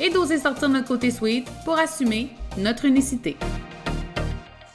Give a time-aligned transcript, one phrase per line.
[0.00, 3.36] et d'oser sortir notre côté sweet pour assumer notre unicité.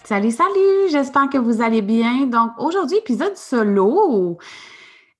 [0.04, 0.90] Salut, salut!
[0.90, 2.28] J'espère que vous allez bien.
[2.28, 4.38] Donc, aujourd'hui, épisode solo.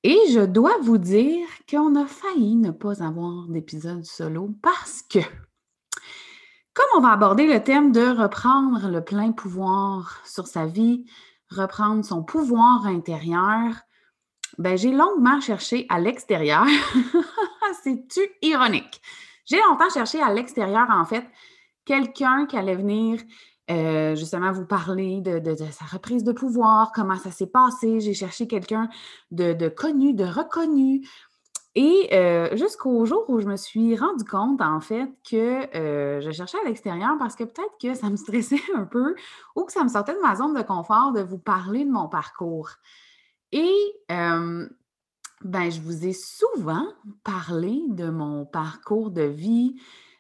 [0.04, 5.20] Et je dois vous dire qu'on a failli ne pas avoir d'épisode solo parce que,
[6.74, 11.06] comme on va aborder le thème de reprendre le plein pouvoir sur sa vie,
[11.50, 13.76] reprendre son pouvoir intérieur,
[14.58, 16.66] ben, j'ai longuement cherché à l'extérieur.
[17.84, 19.02] C'est-tu ironique?
[19.46, 21.26] J'ai longtemps cherché à l'extérieur, en fait,
[21.86, 23.20] quelqu'un qui allait venir
[23.72, 28.00] euh, justement vous parler de, sa reprise de pouvoir, comment ça s'est passé.
[28.00, 28.90] J'ai cherché quelqu'un
[29.32, 31.08] de, connu, de reconnu.
[31.76, 36.30] Et euh, jusqu'au jour où je me suis rendu compte, en fait, que euh, je
[36.32, 39.16] cherchais à l'extérieur parce que peut-être que ça me stressait un peu
[39.56, 42.08] ou que ça me sortait de ma zone de confort de vous parler de mon
[42.10, 42.70] parcours.
[43.52, 43.72] Et
[45.44, 46.88] ben, je vous ai souvent
[47.24, 49.76] parlé de mon parcours de vie,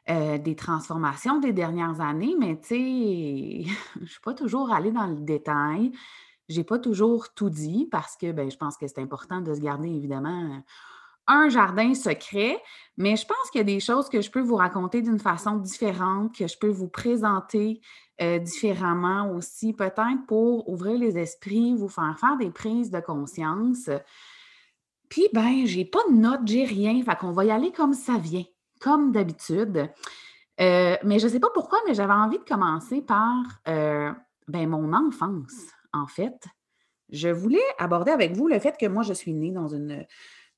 [0.10, 4.92] euh, des transformations des dernières années, mais tu sais, je ne suis pas toujours allée
[4.92, 5.92] dans le détail.
[6.50, 9.54] Je n'ai pas toujours tout dit parce que ben, je pense que c'est important de
[9.54, 10.62] se garder évidemment
[11.28, 12.62] un jardin secret,
[12.98, 15.56] mais je pense qu'il y a des choses que je peux vous raconter d'une façon
[15.56, 17.80] différente, que je peux vous présenter
[18.22, 23.90] euh, différemment aussi, peut-être pour ouvrir les esprits, vous faire faire des prises de conscience.
[25.14, 27.00] Puis, ben, j'ai pas de notes, j'ai rien.
[27.04, 28.46] Fait qu'on va y aller comme ça vient,
[28.82, 29.92] comme d'habitude.
[30.60, 34.12] Euh, mais je sais pas pourquoi, mais j'avais envie de commencer par euh,
[34.48, 36.48] ben, mon enfance, en fait.
[37.12, 40.04] Je voulais aborder avec vous le fait que moi, je suis née dans une,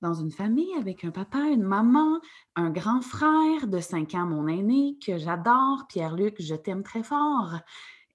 [0.02, 2.22] dans une famille avec un papa, une maman,
[2.56, 7.56] un grand frère de 5 ans, mon aîné, que j'adore, Pierre-Luc, je t'aime très fort.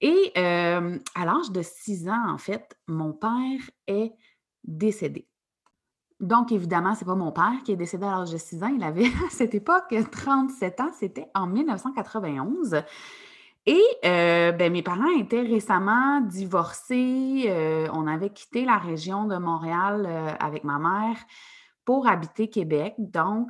[0.01, 4.15] Et euh, à l'âge de 6 ans, en fait, mon père est
[4.65, 5.27] décédé.
[6.21, 8.73] Donc, évidemment, ce n'est pas mon père qui est décédé à l'âge de 6 ans.
[8.75, 10.91] Il avait à cette époque 37 ans.
[10.99, 12.83] C'était en 1991.
[13.67, 17.45] Et euh, ben, mes parents étaient récemment divorcés.
[17.47, 21.17] Euh, on avait quitté la région de Montréal euh, avec ma mère
[21.85, 22.95] pour habiter Québec.
[22.99, 23.49] Donc,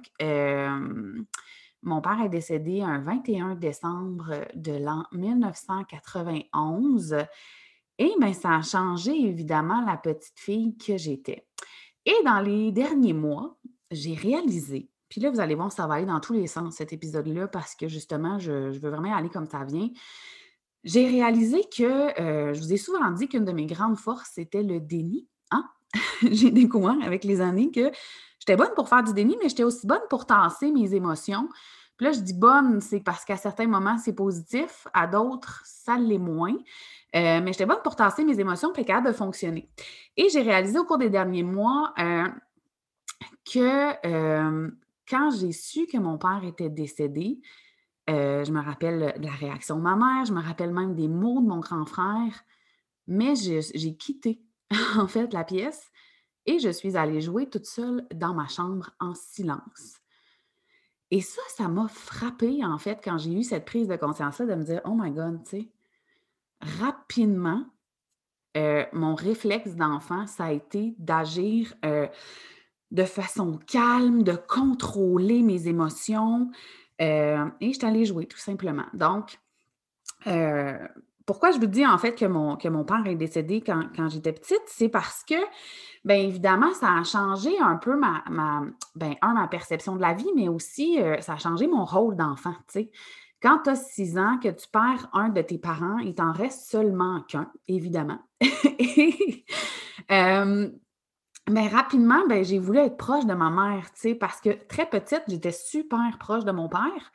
[1.83, 7.17] mon père est décédé un 21 décembre de l'an 1991.
[7.99, 11.47] Et bien, ça a changé évidemment la petite fille que j'étais.
[12.07, 13.59] Et dans les derniers mois,
[13.91, 16.93] j'ai réalisé, puis là, vous allez voir, ça va aller dans tous les sens, cet
[16.93, 19.89] épisode-là, parce que justement, je, veux vraiment aller comme ça vient.
[20.85, 24.63] J'ai réalisé que euh, je vous ai souvent dit qu'une de mes grandes forces, c'était
[24.63, 25.29] le déni.
[25.51, 25.69] Hein?
[26.31, 27.91] j'ai découvert avec les années que
[28.39, 31.49] j'étais bonne pour faire du déni, mais j'étais aussi bonne pour tasser mes émotions.
[31.97, 35.99] Puis là, je dis bonne, c'est parce qu'à certains moments, c'est positif, à d'autres, ça
[35.99, 36.57] l'est moins.
[37.17, 39.69] Euh, mais j'étais bonne pour tasser mes émotions, puis capable de fonctionner.
[40.17, 42.29] Et j'ai réalisé au cours des derniers mois euh,
[43.53, 44.71] que euh,
[45.09, 47.41] quand j'ai su que mon père était décédé,
[48.09, 51.41] je me rappelle de la réaction de ma mère, je me rappelle même des mots
[51.41, 52.45] de mon grand frère,
[53.07, 54.43] mais j'ai quitté
[54.97, 55.93] en fait la pièce
[56.47, 60.01] et je suis allée jouer toute seule dans ma chambre en silence.
[61.13, 64.55] Et ça, ça m'a frappé en fait quand j'ai eu cette prise de conscience-là de
[64.57, 65.69] me dire, oh my God, tu sais,
[67.11, 67.65] rapidement,
[68.57, 72.07] euh, mon réflexe d'enfant, ça a été d'agir euh,
[72.93, 76.51] de façon calme, de contrôler mes émotions.
[77.01, 78.87] Euh, et je suis allée jouer, tout simplement.
[78.95, 79.41] Donc,
[81.27, 84.89] pourquoi je vous dis en fait que mon, père est décédé quand, j'étais petite, c'est
[84.89, 85.35] parce que,
[86.05, 88.23] bien évidemment, ça a changé un peu ma,
[88.95, 89.17] ben,
[89.51, 92.55] perception de la vie, mais aussi ça a changé mon rôle d'enfant.
[93.43, 96.71] Quand tu as six ans, que tu perds un de tes parents, il t'en reste
[96.71, 98.19] seulement qu'un, évidemment.
[100.11, 100.69] Euh,
[101.47, 105.53] ben, rapidement, ben, j'ai voulu être proche de ma mère, parce que très petite, j'étais
[105.53, 107.13] super proche de mon père.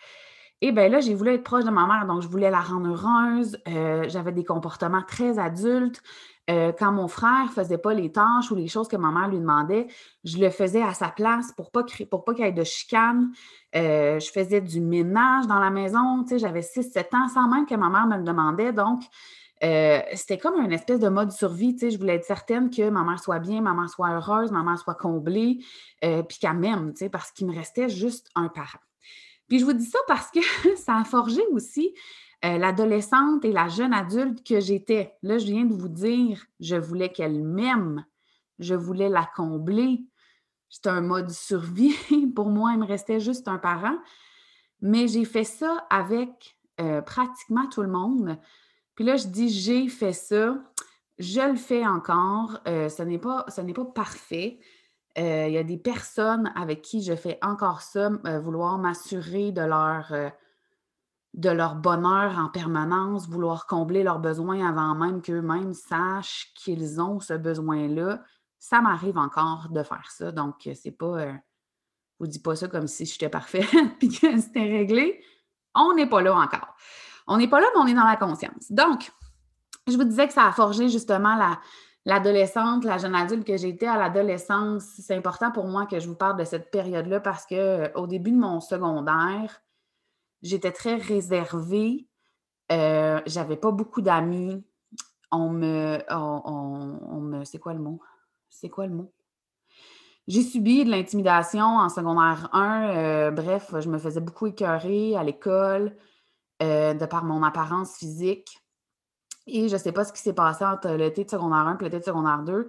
[0.62, 2.90] Et bien là, j'ai voulu être proche de ma mère, donc je voulais la rendre
[2.90, 3.58] heureuse.
[3.68, 6.02] Euh, j'avais des comportements très adultes.
[6.50, 9.30] Euh, quand mon frère ne faisait pas les tâches ou les choses que ma mère
[9.30, 9.88] lui demandait,
[10.24, 13.32] je le faisais à sa place pour pas pas qu'il y ait de chicane.
[13.76, 16.24] Euh, je faisais du ménage dans la maison.
[16.38, 18.74] J'avais 6-7 ans sans même que ma mère me le demandait.
[18.74, 19.02] Donc,
[19.64, 21.76] euh, c'était comme une espèce de mode survie.
[21.82, 24.78] Je voulais être certaine que ma mère soit bien, ma mère soit heureuse, ma mère
[24.78, 25.60] soit comblée,
[26.02, 28.80] puis qu'elle m'aime, parce qu'il me restait juste un parent.
[29.48, 30.40] Puis je vous dis ça parce que
[30.78, 31.94] ça a forgé aussi
[32.46, 35.16] euh, l'adolescente et la jeune adulte que j'étais.
[35.24, 38.06] Là, je viens de vous dire, je voulais qu'elle m'aime,
[38.60, 40.06] je voulais la combler.
[40.70, 41.96] C'était un mode survie.
[42.36, 43.98] Pour moi, il me restait juste un parent.
[44.82, 48.38] Mais j'ai fait ça avec euh, pratiquement tout le monde.
[48.94, 50.56] Puis là, je dis j'ai fait ça.
[51.18, 52.60] Je le fais encore.
[52.68, 54.60] Euh, ce n'est pas, pas parfait.
[55.18, 58.10] Il y a des personnes avec qui je fais encore ça,
[58.42, 60.12] vouloir m'assurer de leur
[61.36, 67.20] de leur bonheur en permanence, vouloir combler leurs besoins avant même qu'eux-mêmes sachent qu'ils ont
[67.20, 68.24] ce besoin-là.
[68.58, 70.32] Ça m'arrive encore de faire ça.
[70.32, 71.20] Donc, c'est pas.
[71.20, 71.34] Euh,
[72.20, 73.68] vous dis pas ça comme si j'étais parfaite
[74.02, 75.22] et que c'était réglé.
[75.76, 76.74] On n'est pas là encore.
[77.28, 78.72] On n'est pas là, mais on est dans la conscience.
[78.72, 79.12] Donc,
[79.88, 81.60] je vous disais que ça a forgé justement la,
[82.06, 84.84] l'adolescente, la jeune adulte que j'étais à l'adolescence.
[85.00, 88.08] C'est important pour moi que je vous parle de cette période-là parce que euh, au
[88.08, 89.62] début de mon secondaire,
[90.46, 92.08] J'étais très réservée.
[92.72, 94.64] Euh, j'avais pas beaucoup d'amis.
[95.32, 97.44] On me, on, me.
[97.46, 98.00] C'est quoi le mot?
[98.48, 99.12] C'est quoi le mot?
[100.28, 102.90] J'ai subi de l'intimidation en secondaire 1.
[102.90, 105.98] Euh, bref, je me faisais beaucoup écœurer à l'école
[106.62, 108.60] euh, de par mon apparence physique.
[109.48, 111.84] Et je ne sais pas ce qui s'est passé entre l'été de secondaire 1 et
[111.86, 112.68] l'été de secondaire 2,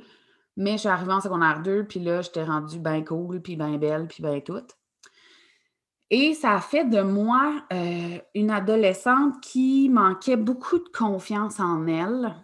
[0.56, 3.76] mais je suis arrivée en secondaire 2, puis là, j'étais rendue bien cool, puis bien
[3.76, 4.76] belle, puis bien toute.
[6.10, 11.86] Et ça a fait de moi euh, une adolescente qui manquait beaucoup de confiance en
[11.86, 12.34] elle,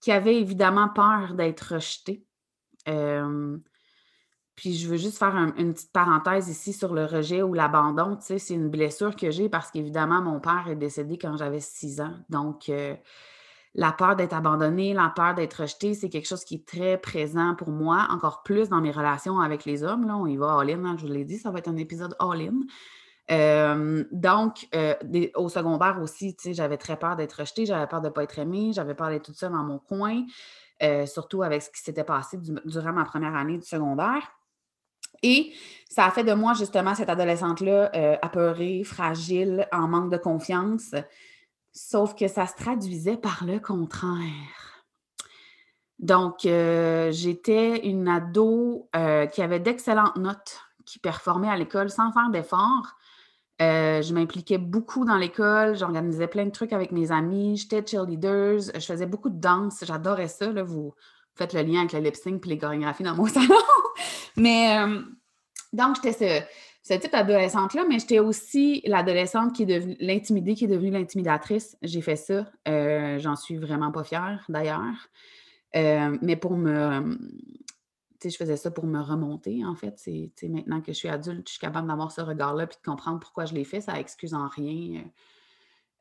[0.00, 2.24] qui avait évidemment peur d'être rejetée.
[2.88, 3.58] Euh,
[4.54, 8.16] puis je veux juste faire une petite parenthèse ici sur le rejet ou l'abandon.
[8.16, 11.60] Tu sais, c'est une blessure que j'ai parce qu'évidemment, mon père est décédé quand j'avais
[11.60, 12.14] six ans.
[12.28, 12.94] Donc, euh,
[13.74, 17.54] la peur d'être abandonnée, la peur d'être rejetée, c'est quelque chose qui est très présent
[17.54, 20.06] pour moi, encore plus dans mes relations avec les hommes.
[20.06, 22.16] Là, on y va all-in, hein, je vous l'ai dit, ça va être un épisode
[22.18, 22.62] all-in.
[24.10, 24.68] Donc,
[25.36, 28.72] au secondaire aussi, j'avais très peur d'être rejetée, j'avais peur de ne pas être aimée,
[28.72, 30.24] j'avais peur d'être toute seule dans mon coin,
[31.06, 34.32] surtout avec ce qui s'était passé durant ma première année du secondaire.
[35.22, 35.52] Et
[35.88, 40.92] ça a fait de moi justement cette adolescente-là apeurée, fragile, en manque de confiance.
[41.72, 44.84] Sauf que ça se traduisait par le contraire.
[46.00, 52.10] Donc, euh, j'étais une ado euh, qui avait d'excellentes notes, qui performait à l'école sans
[52.10, 52.96] faire d'efforts.
[53.60, 58.58] Euh, je m'impliquais beaucoup dans l'école, j'organisais plein de trucs avec mes amis, j'étais cheerleader,
[58.74, 60.50] je faisais beaucoup de danse, j'adorais ça.
[60.62, 60.94] vous
[61.34, 63.54] faites le lien avec le lip sync et les chorégraphies dans mon salon.
[64.38, 64.78] Mais
[65.74, 66.46] donc, j'étais ce,
[66.82, 71.76] ce type d'adolescente-là, mais j'étais aussi l'adolescente qui est devenue l'intimidée, qui est devenue l'intimidatrice.
[71.82, 72.50] J'ai fait ça.
[72.68, 75.08] Euh, j'en suis vraiment pas fière, d'ailleurs.
[75.76, 77.18] Euh, mais pour me.
[78.18, 79.94] Tu sais, je faisais ça pour me remonter, en fait.
[79.98, 83.18] C'est maintenant que je suis adulte, je suis capable d'avoir ce regard-là puis de comprendre
[83.20, 83.80] pourquoi je l'ai fait.
[83.80, 85.04] Ça excuse en rien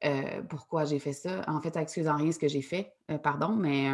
[0.06, 1.42] euh, pourquoi j'ai fait ça.
[1.48, 2.94] En fait, ça excuse en rien ce que j'ai fait,
[3.24, 3.90] pardon, mais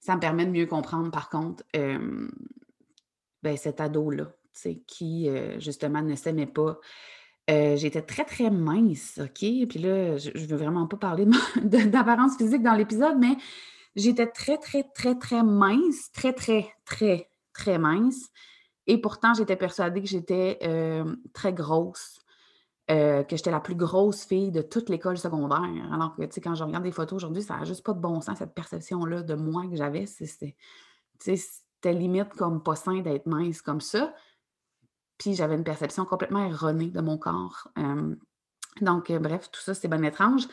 [0.00, 4.32] ça me permet de mieux comprendre, par contre, ben, cet ado-là
[4.86, 6.78] qui, euh, justement, ne s'aimait pas.
[7.50, 9.38] Euh, j'étais très, très mince, OK?
[9.68, 11.26] Puis là, je ne veux vraiment pas parler
[11.62, 13.36] d'apparence physique dans l'épisode, mais
[13.96, 18.30] j'étais très, très, très, très mince, très, très, très, très mince.
[18.86, 22.20] Et pourtant, j'étais persuadée que j'étais euh, très grosse,
[22.86, 25.62] que j'étais la plus grosse fille de toute l'école secondaire.
[25.90, 28.00] Alors que, tu sais, quand je regarde des photos aujourd'hui, ça n'a juste pas de
[28.00, 30.04] bon sens, cette perception-là de moi que j'avais.
[30.04, 30.54] C'était
[31.92, 34.14] limite comme pas sain d'être mince comme ça.
[35.18, 37.68] Puis j'avais une perception complètement erronée de mon corps.
[38.80, 40.48] donc, euh, bref, tout ça, c'est bien étrange.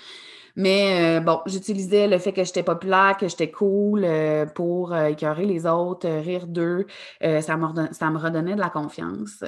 [0.55, 5.45] Mais euh, bon, j'utilisais le fait que j'étais populaire, que j'étais cool euh, pour écœurer
[5.45, 6.85] les autres, rire d'eux.
[7.21, 9.43] ça, me redonnait de la confiance.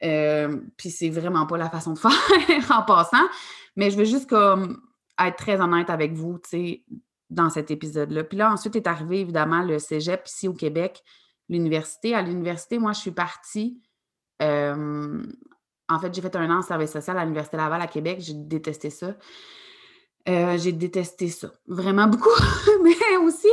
[0.00, 3.28] puis c'est vraiment pas la façon de faire en passant.
[3.76, 4.82] Mais je veux juste comme
[5.18, 6.84] être très honnête avec vous, tu sais,
[7.30, 8.24] dans cet épisode-là.
[8.24, 11.02] Puis là, ensuite est arrivé évidemment le cégep ici au Québec,
[11.48, 12.14] l'université.
[12.14, 13.80] À l'université, moi, je suis partie
[14.40, 18.18] en fait, j'ai fait un an en service social à l'Université Laval à Québec.
[18.20, 19.14] J'ai détesté ça.
[20.28, 21.50] Euh, j'ai détesté ça.
[21.66, 22.28] Vraiment beaucoup.
[22.84, 23.48] Mais aussi,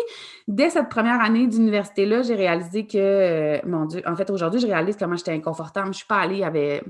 [0.47, 4.67] dès cette première année d'université-là, j'ai réalisé que, euh, mon Dieu, en fait, aujourd'hui, je
[4.67, 5.87] réalise comment j'étais inconfortable.
[5.87, 6.81] Je ne suis pas allée, il.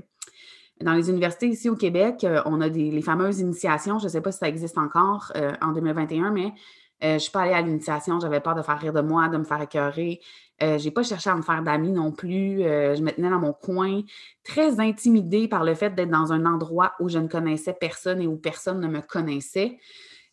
[0.84, 3.98] Dans les universités ici au Québec, euh, on a des, les fameuses initiations.
[3.98, 6.52] Je ne sais pas si ça existe encore en 2021, mais
[7.00, 8.20] je ne suis pas allée à l'initiation.
[8.20, 10.20] J'avais peur de faire rire de moi, de me faire écœurer.
[10.62, 12.62] Euh, je n'ai pas cherché à me faire d'amis non plus.
[12.62, 14.02] Euh, je me tenais dans mon coin,
[14.42, 18.26] très intimidée par le fait d'être dans un endroit où je ne connaissais personne et
[18.26, 19.78] où personne ne me connaissait.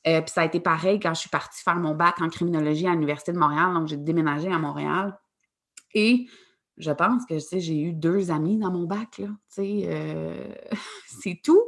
[0.08, 2.88] Euh, puis ça a été pareil quand je suis partie faire mon bac en criminologie
[2.88, 3.74] à l'Université de Montréal.
[3.74, 5.18] Donc, j'ai déménagé à Montréal.
[5.94, 6.28] Et
[6.78, 9.28] je pense que, j'ai eu deux amis dans mon bac, là,
[9.60, 10.54] euh,
[11.22, 11.64] c'est tout.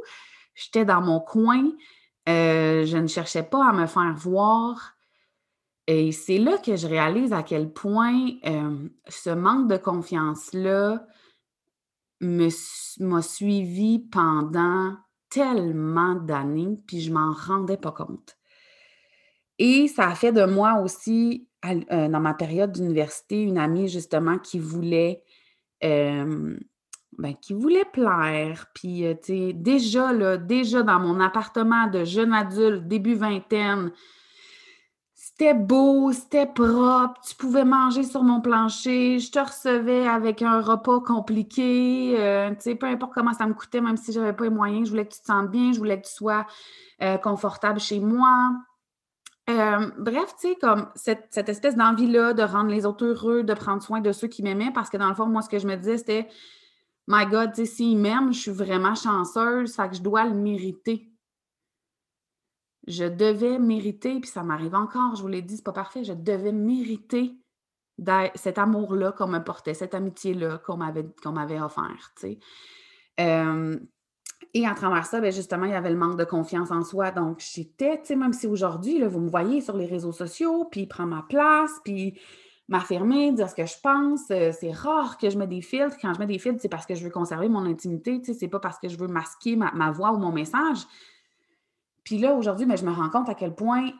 [0.54, 1.70] J'étais dans mon coin,
[2.28, 4.94] euh, je ne cherchais pas à me faire voir.
[5.86, 8.28] Et c'est là que je réalise à quel point
[9.08, 11.06] ce manque de confiance-là
[12.20, 14.96] m'a suivi pendant
[15.30, 18.36] tellement d'années, puis je m'en rendais pas compte.
[19.58, 24.38] Et ça a fait de moi aussi, euh, dans ma période d'université, une amie justement
[24.38, 25.22] qui voulait,
[27.16, 28.66] ben, qui voulait plaire.
[28.74, 33.92] Puis, euh, tu sais, déjà, là, déjà dans mon appartement de jeune adulte, début vingtaine,
[35.14, 40.60] c'était beau, c'était propre, tu pouvais manger sur mon plancher, je te recevais avec un
[40.60, 44.32] repas compliqué, euh, tu sais, peu importe comment ça me coûtait, même si je n'avais
[44.32, 46.46] pas les moyens, je voulais que tu te sentes bien, je voulais que tu sois
[47.22, 48.50] confortable chez moi.
[49.48, 53.82] Euh, bref, tu sais, comme cette, espèce d'envie-là de rendre les autres heureux, de prendre
[53.82, 55.74] soin de ceux qui m'aimaient, parce que dans le fond, moi, ce que je me
[55.76, 56.28] disais, c'était
[57.10, 61.10] My God, s'il m'aime, je suis vraiment chanceuse, fait que je dois le mériter.
[62.86, 66.12] Je devais mériter, puis ça m'arrive encore, je vous l'ai dit, c'est pas parfait, je
[66.12, 67.34] devais mériter
[68.34, 72.12] cet amour-là qu'on me portait, cette amitié-là qu'on m'avait, qu'on m'avait offert,
[74.54, 77.10] et à travers ça, bien, justement, il y avait le manque de confiance en soi.
[77.10, 81.22] Donc, j'étais, même si aujourd'hui, vous me voyez sur les réseaux sociaux, puis prendre ma
[81.22, 82.18] place, puis
[82.68, 84.30] m'affirmer, dire ce que je pense.
[84.30, 85.96] Euh, c'est rare que je mets des filtres.
[86.00, 88.38] Quand je mets des filtres, c'est parce que je veux conserver mon intimité, tu sais,
[88.38, 90.78] c'est pas parce que je veux masquer ma, voix ou mon message.
[92.04, 93.90] Puis là, aujourd'hui, ben, je me rends compte à quel point,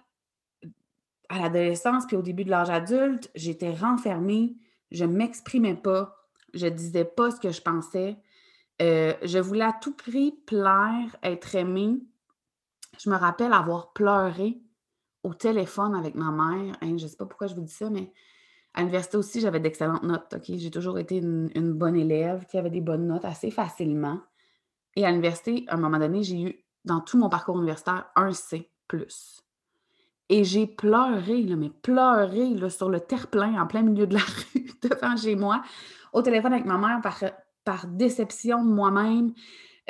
[1.28, 4.56] à l'adolescence, puis au début de l'âge adulte, j'étais renfermée,
[4.90, 6.16] je ne m'exprimais pas,
[6.54, 8.16] je ne disais pas ce que je pensais.
[8.80, 11.98] Euh, je voulais à tout prix plaire, être aimée.
[12.98, 14.60] Je me rappelle avoir pleuré
[15.22, 16.76] au téléphone avec ma mère.
[16.80, 18.12] Hein, je ne sais pas pourquoi je vous dis ça, mais
[18.78, 20.36] à l'université aussi, j'avais d'excellentes notes.
[20.46, 24.20] J'ai toujours été une, bonne élève qui avait des bonnes notes assez facilement.
[24.94, 28.30] Et à l'université, à un moment donné, j'ai eu, dans tout mon parcours universitaire, un
[28.32, 28.70] C.
[30.28, 34.20] Et j'ai pleuré, là, mais pleuré là, sur le terre-plein en plein milieu de la
[34.54, 35.60] rue, devant chez moi,
[36.12, 37.00] au téléphone avec ma mère,
[37.64, 39.32] par, déception de moi-même,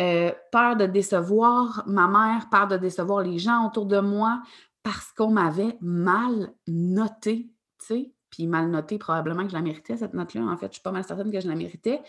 [0.00, 4.40] euh, peur de décevoir ma mère, peur de décevoir les gens autour de moi,
[4.82, 8.12] parce qu'on m'avait mal noté, tu sais?
[8.30, 10.42] Puis mal noté, probablement que je la méritais, cette note-là.
[10.42, 12.00] En fait, je suis pas mal certaine que je la méritais.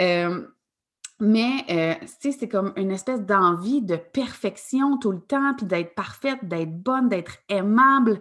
[0.00, 0.46] Euh,
[1.20, 5.66] mais, euh, tu sais, c'est comme une espèce d'envie de perfection tout le temps, puis
[5.66, 8.20] d'être parfaite, d'être bonne, d'être aimable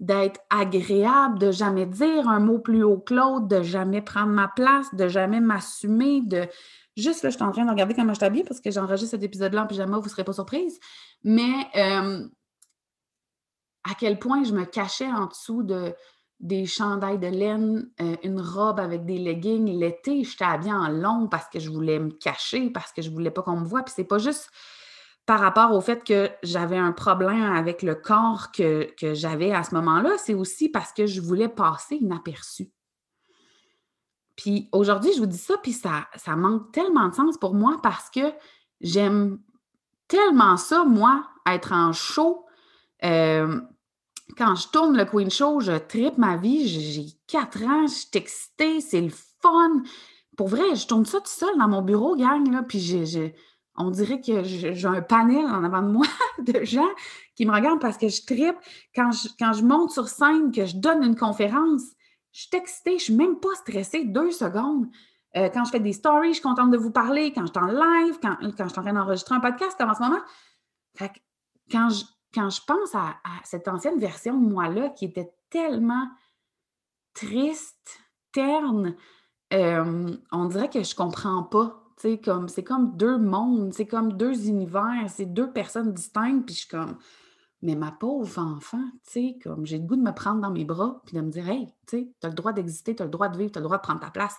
[0.00, 4.48] d'être agréable, de jamais dire un mot plus haut que l'autre, de jamais prendre ma
[4.48, 6.46] place, de jamais m'assumer, de
[6.96, 9.22] juste là, je suis en train de regarder comment je t'habille parce que j'enregistre cet
[9.22, 10.78] épisode-là en pyjama, vous ne serez pas surprise.
[11.24, 12.26] Mais euh,
[13.84, 15.94] à quel point je me cachais en dessous de
[16.40, 19.78] des chandails de laine, euh, une robe avec des leggings.
[19.78, 23.14] L'été, j'étais habillée en long parce que je voulais me cacher, parce que je ne
[23.14, 23.82] voulais pas qu'on me voie.
[23.82, 24.50] Puis c'est pas juste
[25.26, 29.74] par rapport au fait que j'avais un problème avec le corps que, j'avais à ce
[29.74, 32.70] moment-là, c'est aussi parce que je voulais passer inaperçu.
[34.36, 37.78] Puis aujourd'hui, je vous dis ça, puis ça, ça manque tellement de sens pour moi
[37.82, 38.32] parce que
[38.80, 39.40] j'aime
[40.06, 42.46] tellement ça, moi, être en show.
[43.02, 43.60] Euh,
[44.36, 46.68] quand je tourne le Queen Show, je tripe ma vie.
[46.68, 49.82] J'ai quatre ans, je suis excitée, c'est le fun.
[50.36, 53.04] Pour vrai, je tourne ça tout seul dans mon bureau, gang, là, puis
[53.78, 56.06] on dirait que j'ai un panel en avant de moi
[56.38, 56.88] de gens
[57.34, 58.56] qui me regardent parce que je tripe.
[58.94, 61.82] Quand je, monte sur scène, que je donne une conférence,
[62.32, 64.86] je suis excitée, je ne suis même pas stressée deux secondes.
[65.36, 67.32] Euh, quand je fais des stories, je suis contente de vous parler.
[67.32, 69.90] Quand je suis en live, quand, quand je suis en train d'enregistrer un podcast, comme
[69.90, 70.20] en ce moment.
[71.70, 72.04] quand, je,
[72.36, 76.06] quand je pense à, cette ancienne version de moi-là qui était tellement
[77.14, 77.98] triste,
[78.32, 78.94] terne,
[79.54, 81.82] euh, on dirait que je comprends pas
[82.22, 86.46] comme, c'est comme deux mondes, c'est comme deux univers, c'est deux personnes distinctes.
[86.46, 86.98] Puis je suis comme,
[87.62, 88.84] mais ma pauvre enfant,
[89.42, 91.68] comme j'ai le goût de me prendre dans mes bras puis de me dire, hey,
[91.88, 93.78] tu as le droit d'exister, tu as le droit de vivre, tu as le droit
[93.78, 94.36] de prendre ta place,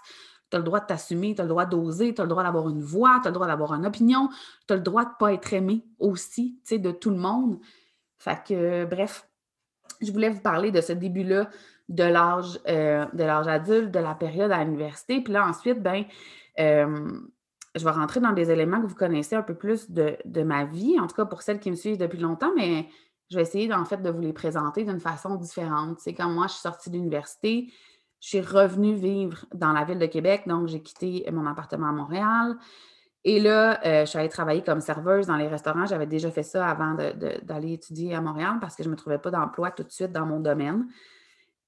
[0.50, 2.44] tu as le droit de t'assumer, tu as le droit d'oser, tu as le droit
[2.44, 4.30] d'avoir une voix, tu as le droit d'avoir une opinion,
[4.68, 7.60] tu as le droit de ne pas être aimé aussi, de tout le monde.
[8.20, 9.28] Fait que, bref,
[10.02, 11.50] je voulais vous parler de ce début-là
[11.90, 13.06] de l'âge euh,
[13.48, 15.22] adulte, de la période à l'université.
[15.22, 16.04] Puis là, ensuite, ben,
[16.60, 17.10] euh,
[17.76, 21.00] je vais rentrer dans des éléments que vous connaissez un peu plus de, ma vie,
[21.00, 22.88] en tout cas pour celles qui me suivent depuis longtemps, mais
[23.30, 26.00] je vais essayer en fait de vous les présenter d'une façon différente.
[26.00, 27.72] C'est quand moi je suis sortie de l'université,
[28.20, 31.92] je suis revenue vivre dans la ville de Québec, donc j'ai quitté mon appartement à
[31.92, 32.58] Montréal.
[33.29, 35.86] Et là, euh, je suis allée travailler comme serveuse dans les restaurants.
[35.86, 39.17] J'avais déjà fait ça avant d'aller étudier à Montréal parce que je ne me trouvais
[39.17, 40.88] pas d'emploi tout de suite dans mon domaine.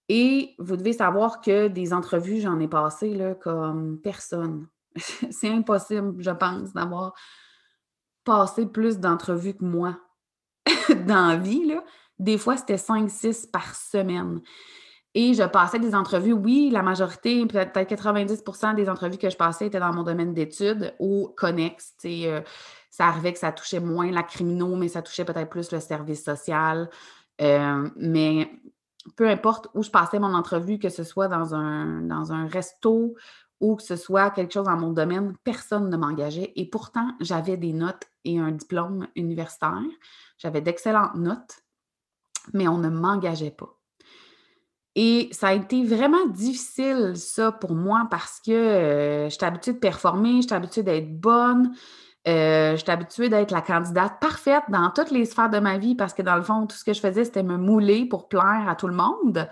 [0.07, 4.67] Et vous devez savoir que des entrevues, j'en ai passé comme personne.
[4.95, 7.13] C'est impossible, je pense, d'avoir
[8.23, 9.99] passé plus d'entrevues que moi
[11.07, 11.75] dans la vie.
[12.19, 14.39] Des fois, c'était 5-6 par semaine.
[15.21, 19.67] Et je passais des entrevues, oui, la majorité, peut-être 90% des entrevues que je passais
[19.67, 21.93] étaient dans mon domaine d'études ou connexes.
[22.05, 22.39] Euh,
[22.89, 26.23] ça arrivait que ça touchait moins la criminaux, mais ça touchait peut-être plus le service
[26.23, 26.89] social.
[27.41, 28.49] Euh, mais
[29.17, 33.13] peu importe où je passais mon entrevue, que ce soit dans un, dans un resto
[33.59, 36.53] ou que ce soit quelque chose dans mon domaine, personne ne m'engageait.
[36.55, 39.83] Et pourtant, j'avais des notes et un diplôme universitaire.
[40.37, 41.59] J'avais d'excellentes notes,
[42.53, 43.78] mais on ne m'engageait pas.
[44.95, 49.79] Et ça a été vraiment difficile, ça, pour moi, parce que euh, j'étais habituée de
[49.79, 51.73] performer, j'étais habituée d'être bonne,
[52.27, 56.13] euh, j'étais habituée d'être la candidate parfaite dans toutes les sphères de ma vie, parce
[56.13, 58.75] que dans le fond, tout ce que je faisais, c'était me mouler pour plaire à
[58.75, 59.47] tout le monde.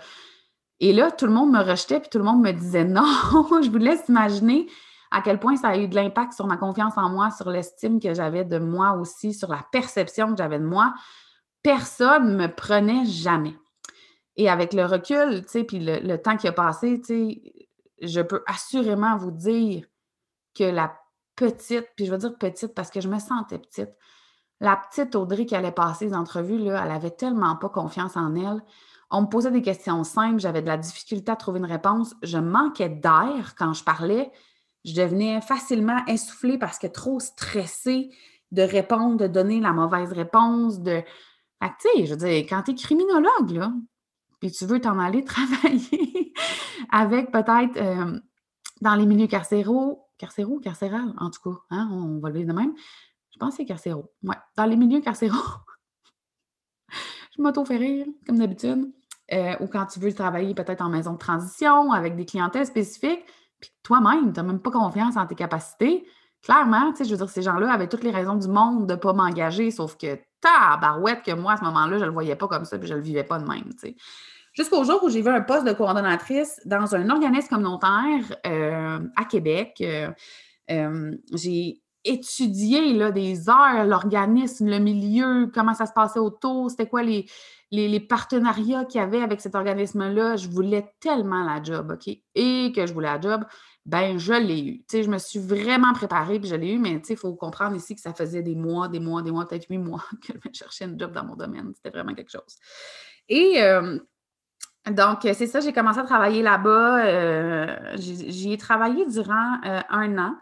[0.80, 3.06] Et là, tout le monde me rejetait, puis tout le monde me disait non.
[3.62, 4.68] je vous laisse imaginer
[5.10, 8.00] à quel point ça a eu de l'impact sur ma confiance en moi, sur l'estime
[8.00, 10.94] que j'avais de moi aussi, sur la perception que j'avais de moi.
[11.62, 13.54] Personne ne me prenait jamais.
[14.38, 17.68] Et avec le recul, tu sais, puis le, temps qui a passé, tu sais,
[18.00, 19.84] je peux assurément vous dire
[20.54, 20.96] que la
[21.34, 23.90] petite, puis je veux dire petite parce que je me sentais petite,
[24.60, 28.34] la petite Audrey qui allait passer les entrevues, là, elle avait tellement pas confiance en
[28.36, 28.62] elle.
[29.10, 32.14] On me posait des questions simples, j'avais de la difficulté à trouver une réponse.
[32.22, 34.30] Je manquais d'air quand je parlais.
[34.84, 38.10] Je devenais facilement essoufflée parce que trop stressée
[38.52, 40.80] de répondre, de donner la mauvaise réponse.
[40.80, 41.02] De...
[41.60, 43.72] Tu sais, je veux dire, quand tu es criminologue, là,
[44.40, 46.32] puis tu veux t'en aller travailler
[46.90, 47.78] avec peut-être
[48.80, 52.52] dans les milieux carcéraux, carcéraux, carcéral, en tout cas, hein, on va le dire de
[52.52, 52.72] même.
[53.32, 54.12] Je pense que c'est carcéraux.
[54.22, 55.36] Ouais, dans les milieux carcéraux.
[57.36, 58.92] je m'auto-fais rire, comme d'habitude.
[59.32, 63.24] Euh, ou quand tu veux travailler peut-être en maison de transition avec des clientèles spécifiques,
[63.60, 66.06] puis toi-même, tu n'as même pas confiance en tes capacités.
[66.42, 68.94] Clairement, tu sais, je veux dire, ces gens-là avaient toutes les raisons du monde de
[68.94, 72.36] ne pas m'engager, sauf que tabarouette que moi, à ce moment-là, je ne le voyais
[72.36, 73.96] pas comme ça, puis je ne le vivais pas de même, tu sais.
[74.58, 79.24] Jusqu'au jour où j'ai vu un poste de coordonnatrice dans un organisme communautaire euh, à
[79.24, 79.76] Québec.
[79.80, 80.10] Euh,
[80.72, 86.88] euh, j'ai étudié là, des heures l'organisme, le milieu, comment ça se passait autour, c'était
[86.88, 90.34] quoi les, partenariats qu'il y avait avec cet organisme-là.
[90.34, 92.12] Je voulais tellement la job, OK?
[92.34, 93.44] Et que je voulais la job,
[93.86, 94.78] ben je l'ai eu.
[94.78, 97.18] Tu sais, je me suis vraiment préparée puis je l'ai eu, mais tu sais, il
[97.18, 100.02] faut comprendre ici que ça faisait des mois, des mois, des mois, peut-être huit mois
[100.26, 101.70] que je cherchais une job dans mon domaine.
[101.76, 102.56] C'était vraiment quelque chose.
[103.28, 103.62] Et
[104.90, 107.04] donc, c'est ça, j'ai commencé à travailler là-bas.
[107.04, 110.34] Euh, j'y ai travaillé durant euh, un an.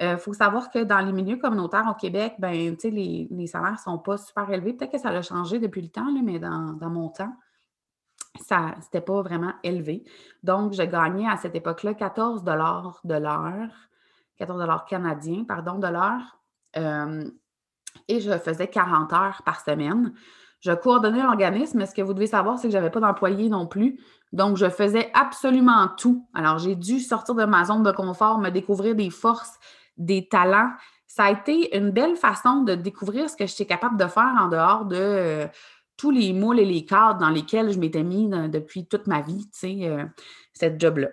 [0.00, 3.72] Il euh, faut savoir que dans les milieux communautaires au Québec, ben, les, les salaires
[3.72, 4.72] ne sont pas super élevés.
[4.72, 7.32] Peut-être que ça a changé depuis le temps, mais dans, mon temps,
[8.40, 10.04] ça n'était pas vraiment élevé.
[10.42, 13.88] Donc, je gagnais à cette époque-là 14 de l'heure,
[14.36, 16.40] 14 canadiens, pardon, de l'heure.
[18.08, 20.12] et je faisais 40 heures par semaine.
[20.64, 23.50] Je coordonnais l'organisme, mais ce que vous devez savoir, c'est que je n'avais pas d'employé
[23.50, 24.00] non plus.
[24.32, 26.26] Donc, je faisais absolument tout.
[26.32, 29.58] Alors, j'ai dû sortir de ma zone de confort, me découvrir des forces,
[29.98, 30.70] des talents.
[31.06, 34.48] Ça a été une belle façon de découvrir ce que j'étais capable de faire en
[34.48, 35.46] dehors de euh,
[35.98, 39.44] tous les moules et les cadres dans lesquels je m'étais mis depuis toute ma vie,
[39.52, 40.04] tu sais, euh,
[40.54, 41.08] cette job-là.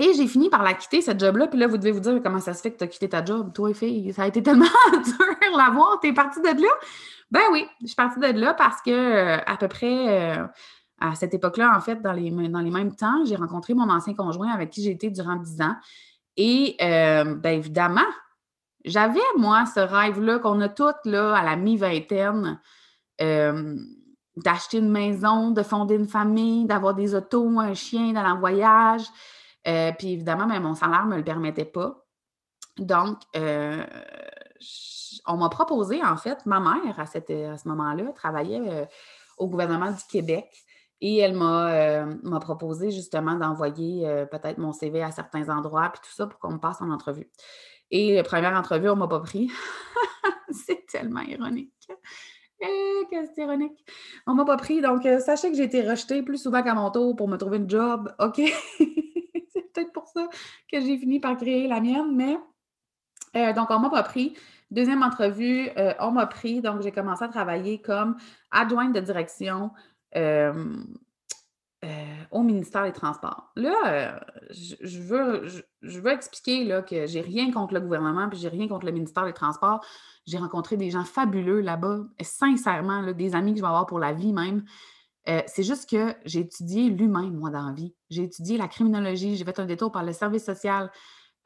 [0.00, 1.48] Et j'ai fini par la quitter, cette job-là.
[1.48, 3.24] Puis là, vous devez vous dire comment ça se fait que tu as quitté ta
[3.24, 4.12] job, toi, fille?
[4.12, 5.98] Ça a été tellement dur la voir.
[6.00, 6.68] Tu es partie de là?
[7.30, 10.46] Ben oui, je suis partie de là parce que euh, à peu près euh,
[11.00, 14.14] à cette époque-là, en fait, dans les, dans les mêmes temps, j'ai rencontré mon ancien
[14.14, 15.76] conjoint avec qui j'ai été durant dix ans.
[16.36, 18.06] Et euh, bien évidemment,
[18.84, 22.60] j'avais, moi, ce rêve-là qu'on a toutes là, à la mi-vingtaine,
[23.18, 29.02] d'acheter une maison, de fonder une famille, d'avoir des autos, un chien, d'aller en voyage.
[29.98, 32.04] Puis évidemment, ben, mon salaire ne me le permettait pas.
[32.78, 33.18] Donc,
[35.26, 38.86] on m'a proposé, en fait, ma mère, à, ce moment-là, travaillait euh,
[39.36, 40.46] au gouvernement du Québec.
[41.00, 46.00] Et elle m'a euh, proposé justement d'envoyer euh, peut-être mon CV à certains endroits, puis
[46.02, 47.30] tout ça pour qu'on me passe en entrevue.
[47.90, 49.48] Et la première entrevue, on ne m'a pas pris.
[50.50, 51.72] c'est tellement ironique.
[52.60, 53.84] Eh, que c'est ironique?
[54.26, 54.80] On ne m'a pas pris.
[54.80, 57.70] Donc, sachez que j'ai été rejetée plus souvent qu'à mon tour pour me trouver une
[57.70, 58.12] job.
[58.18, 58.40] OK.
[59.72, 60.28] peut-être pour ça
[60.70, 62.36] que j'ai fini par créer la mienne, mais
[63.54, 64.34] donc, on m'a pas pris.
[64.70, 68.16] Deuxième entrevue, euh, on m'a pris, donc j'ai commencé à travailler comme
[68.50, 69.70] adjointe de direction
[70.16, 70.52] euh,
[71.84, 71.88] euh,
[72.30, 73.50] au ministère des Transports.
[73.56, 75.46] Là, je, veux,
[75.80, 78.92] je, veux expliquer là, que j'ai rien contre le gouvernement, puis j'ai rien contre le
[78.92, 79.82] ministère des Transports.
[80.26, 84.12] J'ai rencontré des gens fabuleux là-bas, sincèrement, des amis que je vais avoir pour la
[84.12, 84.64] vie même.
[85.28, 87.94] Euh, c'est juste que j'ai étudié l'humain, moi, dans la vie.
[88.08, 90.90] J'ai étudié la criminologie, j'ai fait un détour par le service social,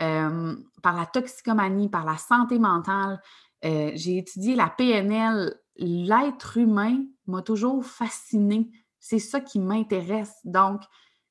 [0.01, 3.21] euh, par la toxicomanie, par la santé mentale.
[3.65, 5.55] Euh, j'ai étudié la PNL.
[5.77, 8.71] L'être humain m'a toujours fasciné.
[9.01, 10.35] C'est ça qui m'intéresse.
[10.45, 10.83] Donc,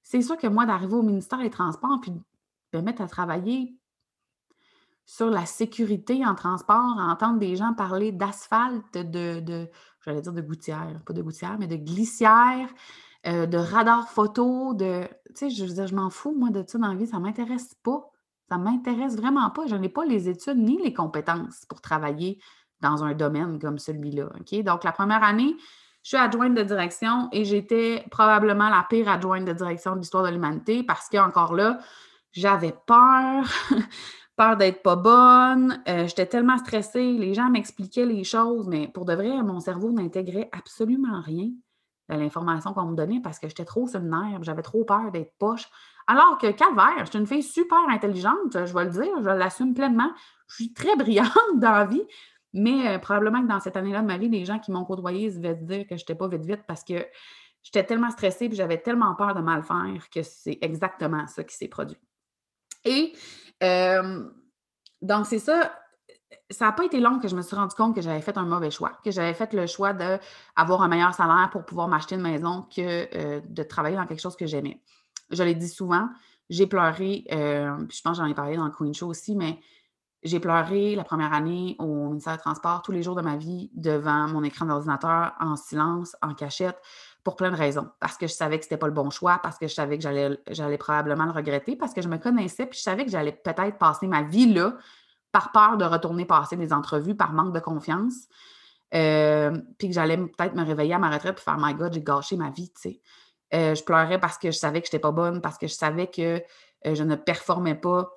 [0.04, 3.78] c'est sûr que moi, d'arriver au ministère des Transports puis de me mettre à travailler
[5.06, 9.70] sur la sécurité en transport, entendre des gens parler d'asphalte, de
[10.06, 12.70] j'allais dire de gouttière, pas de gouttière, mais de glissière,
[13.28, 15.04] euh, de radar photo, de.
[15.30, 17.18] Tu sais, je veux dire, je m'en fous, moi, de ça dans la vie, ça
[17.18, 18.10] ne m'intéresse pas.
[18.50, 19.66] Ça ne m'intéresse vraiment pas.
[19.68, 22.40] Je n'ai pas les études ni les compétences pour travailler
[22.82, 24.30] dans un domaine comme celui-là.
[24.64, 25.56] Donc, la première année,
[26.04, 30.24] je suis adjointe de direction et j'étais probablement la pire adjointe de direction de l'histoire
[30.24, 31.80] de l'humanité parce qu'encore là,
[32.32, 33.46] j'avais peur.
[34.42, 35.84] Peur d'être pas bonne.
[35.88, 37.14] Euh, j'étais tellement stressée.
[37.14, 41.52] Les gens m'expliquaient les choses, mais pour de vrai, mon cerveau n'intégrait absolument rien
[42.10, 44.02] de l'information qu'on me donnait parce que j'étais trop sur.
[44.42, 45.70] J'avais trop peur d'être poche.
[46.08, 49.76] Alors que Calvaire, je suis une fille super intelligente, je vais le dire, je l'assume
[49.76, 50.12] pleinement.
[50.48, 52.04] Je suis très brillante dans la vie,
[52.52, 55.30] mais euh, probablement que dans cette année-là de ma vie, les gens qui m'ont côtoyée
[55.30, 57.06] se dire que je n'étais pas vite vite parce que
[57.62, 61.56] j'étais tellement stressée et j'avais tellement peur de mal faire que c'est exactement ça qui
[61.56, 62.00] s'est produit.
[62.84, 63.14] Et
[63.62, 65.78] donc, c'est ça.
[66.50, 68.46] Ça n'a pas été long que je me suis rendu compte que j'avais fait un
[68.46, 72.22] mauvais choix, que j'avais fait le choix d'avoir un meilleur salaire pour pouvoir m'acheter une
[72.22, 74.82] maison que de travailler dans quelque chose que j'aimais.
[75.30, 76.10] Je l'ai dit souvent,
[76.50, 79.60] j'ai pleuré, je pense que j'en ai parlé dans le Queen Show aussi, mais
[80.24, 83.72] j'ai pleuré la première année au ministère des Transports tous les jours de ma vie
[83.74, 86.82] devant mon écran d'ordinateur en silence, en cachette
[87.24, 87.88] pour plein de raisons.
[88.00, 89.98] Parce que je savais que ce n'était pas le bon choix, parce que je savais
[89.98, 93.32] que j'allais probablement le regretter, parce que je me connaissais, puis je savais que j'allais
[93.32, 94.74] peut-être passer ma vie là
[95.32, 98.28] par peur de retourner passer des entrevues, par manque de confiance.
[98.94, 102.04] Euh, puis que j'allais peut-être me réveiller à ma retraite et faire My God, j'ai
[102.04, 103.02] gâché ma vie, tu sais.
[103.54, 105.74] Euh, je pleurais parce que je savais que je n'étais pas bonne, parce que je
[105.74, 106.42] savais que
[106.88, 108.12] euh, je ne performais pas,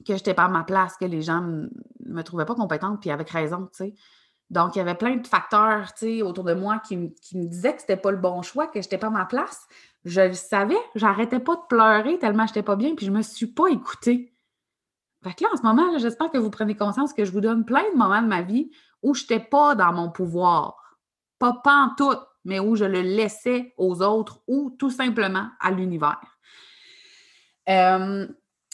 [0.00, 1.68] que je n'étais pas à ma place, que les gens ne
[2.06, 3.94] me trouvaient pas compétente, puis avec raison, tu sais.
[4.52, 7.84] Donc, il y avait plein de facteurs autour de moi qui, me disaient que ce
[7.84, 9.66] n'était pas le bon choix, que je n'étais pas à ma place.
[10.04, 13.16] Je le savais, j'arrêtais pas de pleurer tellement je n'étais pas bien, puis je ne
[13.16, 14.34] me suis pas écoutée.
[15.24, 17.96] Là, en ce moment, j'espère que vous prenez conscience que je vous donne plein de
[17.96, 18.70] moments de ma vie
[19.02, 20.98] où je n'étais pas dans mon pouvoir.
[21.38, 21.62] Pas
[21.96, 26.20] tout, mais où je le laissais aux autres ou tout simplement à l'univers.
[27.70, 28.26] Euh,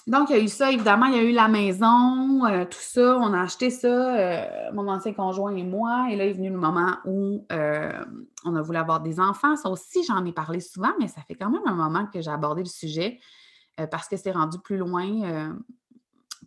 [0.09, 2.81] donc, il y a eu ça, évidemment, il y a eu la maison, euh, tout
[2.81, 6.49] ça, on a acheté ça, euh, mon ancien conjoint et moi, et là est venu
[6.49, 7.93] le moment où euh,
[8.47, 9.55] on a voulu avoir des enfants.
[9.57, 12.31] Ça aussi, j'en ai parlé souvent, mais ça fait quand même un moment que j'ai
[12.31, 13.21] abordé le sujet
[13.93, 15.55] parce que c'est rendu plus loin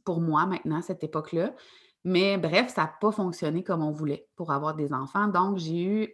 [0.03, 1.53] pour moi maintenant, cette époque-là.
[2.03, 5.27] Mais bref, ça n'a pas fonctionné comme on voulait pour avoir des enfants.
[5.27, 6.13] Donc, j'ai eu,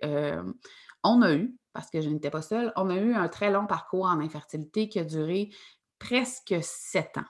[1.04, 3.66] on a eu, parce que je n'étais pas seule, on a eu un très long
[3.66, 5.50] parcours en infertilité qui a duré
[5.98, 7.26] presque sept ans.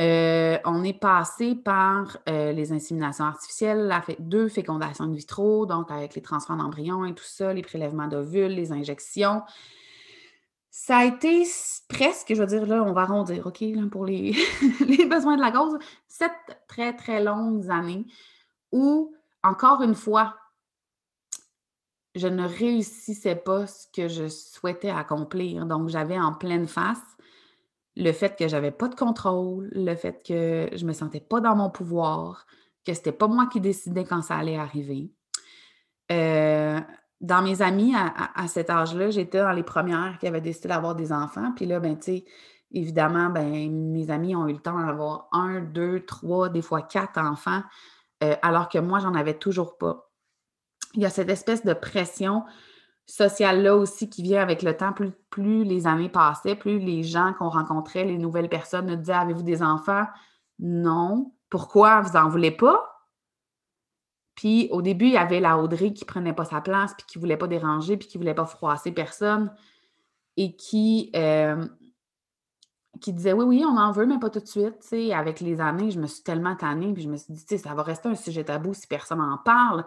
[0.00, 6.14] Euh, on est passé par euh, les inséminations artificielles, deux fécondations in vitro, donc avec
[6.14, 9.42] les transferts d'embryons et tout ça, les prélèvements d'ovules, les injections.
[10.70, 11.44] Ça a été
[11.88, 14.34] presque, je veux dire, là, on va arrondir, OK, pour les,
[14.86, 15.78] les besoins de la cause,
[16.08, 16.32] sept
[16.66, 18.06] très, très longues années
[18.72, 20.36] où, encore une fois,
[22.14, 25.66] je ne réussissais pas ce que je souhaitais accomplir.
[25.66, 26.98] Donc, j'avais en pleine face
[27.96, 31.54] le fait que j'avais pas de contrôle, le fait que je me sentais pas dans
[31.54, 32.46] mon pouvoir,
[32.86, 35.10] que c'était pas moi qui décidais quand ça allait arriver.
[36.10, 36.80] Euh,
[37.20, 41.12] dans mes amis, à, cet âge-là, j'étais dans les premières qui avaient décidé d'avoir des
[41.12, 41.52] enfants.
[41.54, 42.24] Puis là, ben, tu sais,
[42.72, 47.18] évidemment, ben, mes amis ont eu le temps d'avoir un, deux, trois, des fois quatre
[47.18, 47.62] enfants,
[48.24, 50.10] euh, alors que moi, j'en avais toujours pas.
[50.94, 52.42] Il y a cette espèce de pression
[53.12, 54.92] social-là aussi qui vient avec le temps.
[54.92, 59.12] Plus, plus les années passaient, plus les gens qu'on rencontrait, les nouvelles personnes nous disaient
[59.12, 60.06] Avez-vous des enfants
[60.58, 61.32] Non.
[61.50, 62.00] Pourquoi?
[62.00, 62.88] Vous n'en voulez pas?
[64.34, 67.18] Puis au début, il y avait la Audrey qui prenait pas sa place, puis qui
[67.18, 69.52] ne voulait pas déranger, puis qui ne voulait pas froisser personne,
[70.38, 71.66] et qui, euh,
[73.02, 74.78] qui disait Oui, oui, on en veut, mais pas tout de suite.
[75.12, 77.82] avec les années, je me suis tellement tannée, puis je me suis dit Ça va
[77.82, 79.84] rester un sujet tabou si personne n'en parle.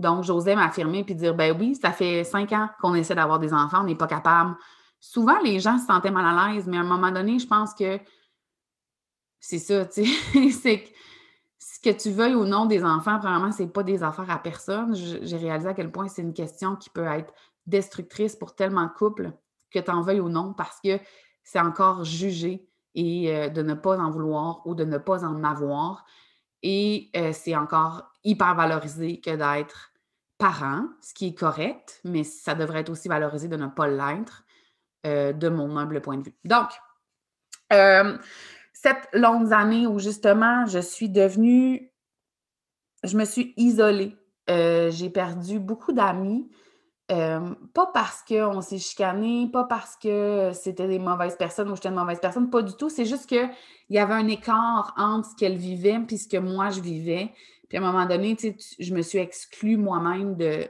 [0.00, 3.52] Donc, j'osais m'affirmer puis dire, ben oui, ça fait cinq ans qu'on essaie d'avoir des
[3.52, 4.56] enfants, on n'est pas capable.
[4.98, 7.74] Souvent, les gens se sentaient mal à l'aise, mais à un moment donné, je pense
[7.74, 7.98] que
[9.38, 10.90] c'est ça, tu sais, c'est que
[11.58, 14.38] ce que tu veuilles ou non des enfants, premièrement, ce n'est pas des affaires à
[14.38, 14.94] personne.
[14.94, 17.32] J'ai réalisé à quel point c'est une question qui peut être
[17.66, 19.32] destructrice pour tellement de couples,
[19.70, 20.98] que tu en veuilles ou non, parce que
[21.42, 25.44] c'est encore jugé et euh, de ne pas en vouloir ou de ne pas en
[25.44, 26.04] avoir.
[26.62, 29.89] Et euh, c'est encore hyper valorisé que d'être
[30.40, 34.44] parent, ce qui est correct, mais ça devrait être aussi valorisé de ne pas l'être,
[35.06, 36.34] euh, de mon humble point de vue.
[36.44, 36.68] Donc,
[37.72, 38.16] euh,
[38.72, 41.92] cette longue année où justement je suis devenue,
[43.04, 44.16] je me suis isolée,
[44.48, 46.50] euh, j'ai perdu beaucoup d'amis.
[47.08, 51.96] pas parce qu'on s'est chicané, pas parce que c'était des mauvaises personnes ou j'étais une
[51.96, 52.88] mauvaise personne, pas du tout.
[52.88, 53.50] C'est juste qu'il
[53.90, 57.32] y avait un écart entre ce qu'elle vivait et ce que moi je vivais.
[57.70, 58.36] Puis à un moment donné,
[58.80, 60.68] je me suis exclue moi-même de,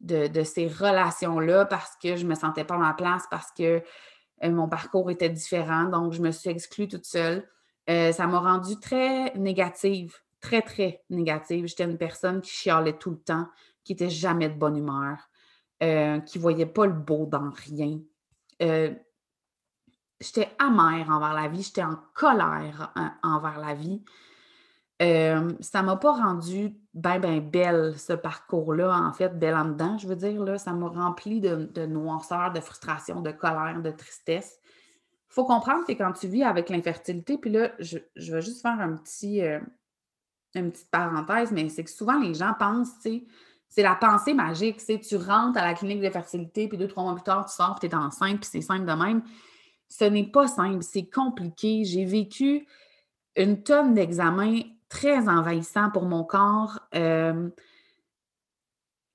[0.00, 3.82] de, ces relations-là parce que je ne me sentais pas à ma place, parce que
[4.42, 5.84] euh, mon parcours était différent.
[5.84, 7.48] Donc, je me suis exclue toute seule.
[7.88, 11.66] Euh, ça m'a rendue très négative, très, très négative.
[11.66, 13.46] J'étais une personne qui chialait tout le temps,
[13.84, 15.18] qui n'était jamais de bonne humeur,
[15.84, 18.00] euh, qui ne voyait pas le beau dans rien.
[20.20, 22.92] j'étais amère envers la vie, j'étais en colère
[23.22, 24.02] envers la vie.
[25.04, 29.66] Euh, ça ne m'a pas rendu bien, bien belle, ce parcours-là, en fait, belle en
[29.66, 30.58] dedans, je veux dire.
[30.58, 34.58] Ça m'a rempli de, noirceur, de frustration, de colère, de tristesse.
[35.30, 38.80] Il faut comprendre que quand tu vis avec l'infertilité, puis là, je, vais juste faire
[38.80, 39.60] un petit, euh,
[40.54, 43.26] une petite parenthèse, mais c'est que souvent les gens pensent, tu
[43.68, 47.02] c'est la pensée magique, c'est tu rentres à la clinique de fertilité, puis deux, trois
[47.02, 49.24] mois plus tard, tu sors, puis tu es enceinte, puis c'est simple de même.
[49.88, 51.82] Ce n'est pas simple, c'est compliqué.
[51.84, 52.68] J'ai vécu
[53.34, 54.60] une tonne d'examens
[54.94, 56.78] très envahissant pour mon corps.
[56.94, 57.50] Euh,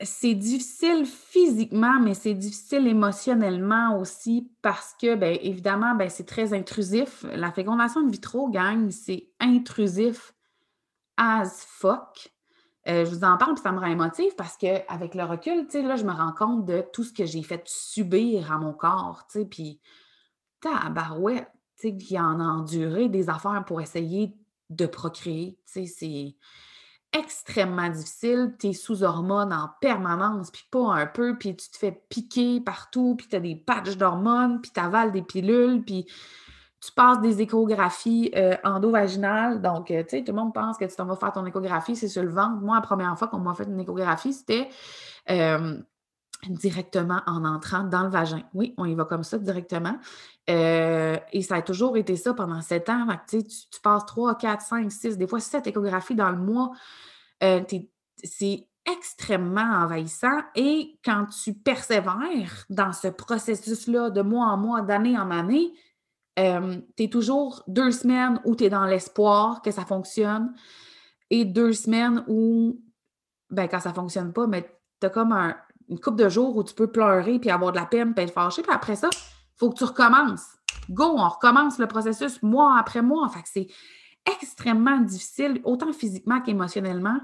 [0.02, 6.54] c'est difficile physiquement, mais c'est difficile émotionnellement aussi parce que, bien évidemment, ben, c'est très
[6.54, 7.26] intrusif.
[7.34, 10.34] La fécondation in vitro, gang, c'est intrusif
[11.18, 12.30] as fuck.
[12.88, 15.96] Euh, je vous en parle, puis ça me rend émotive parce qu'avec le recul, là,
[15.96, 19.40] je me rends compte de tout ce que j'ai fait subir à mon corps, tu
[19.40, 19.82] sais, puis
[20.62, 24.39] tabarouette, tu sais, qui en a enduré des affaires pour essayer
[24.70, 25.58] de procréer.
[25.66, 26.36] c'est
[27.12, 28.56] extrêmement difficile.
[28.60, 32.62] Tu es sous hormones en permanence, puis pas un peu, puis tu te fais piquer
[32.62, 36.06] partout, puis tu as des patchs d'hormones, puis tu avales des pilules, puis
[36.82, 39.62] tu passes des échographies euh, endovaginales.
[39.62, 41.96] Donc, euh, tu sais, tout le monde pense que tu t'en vas faire ton échographie,
[41.96, 42.62] c'est sur le ventre.
[42.62, 44.70] Moi, la première fois qu'on m'a fait une échographie, c'était
[45.30, 45.78] euh,
[46.48, 48.44] directement en entrant dans le vagin.
[48.54, 49.98] Oui, on y va comme ça directement.
[50.50, 53.08] Euh, et ça a toujours été ça pendant sept ans.
[53.30, 56.72] tu, tu, passes trois, quatre, cinq, six, des fois sept échographies dans le mois.
[57.44, 57.62] Euh,
[58.24, 60.42] c'est extrêmement envahissant.
[60.56, 65.74] Et quand tu persévères dans ce processus-là de mois en mois, d'année en année,
[66.40, 70.54] euh, tu es toujours deux semaines où tu es dans l'espoir que ça fonctionne
[71.30, 72.82] et deux semaines où,
[73.50, 74.64] ben, quand ça ne fonctionne pas, mais
[75.02, 75.56] tu as comme un,
[75.90, 78.34] une couple de jours où tu peux pleurer puis avoir de la peine puis être
[78.34, 78.62] fâché.
[78.62, 80.46] Puis après ça, il faut que tu recommences.
[80.90, 83.28] Go, on recommence le processus mois après mois.
[83.30, 83.68] Fait que c'est
[84.42, 87.20] extrêmement difficile, autant physiquement qu'émotionnellement,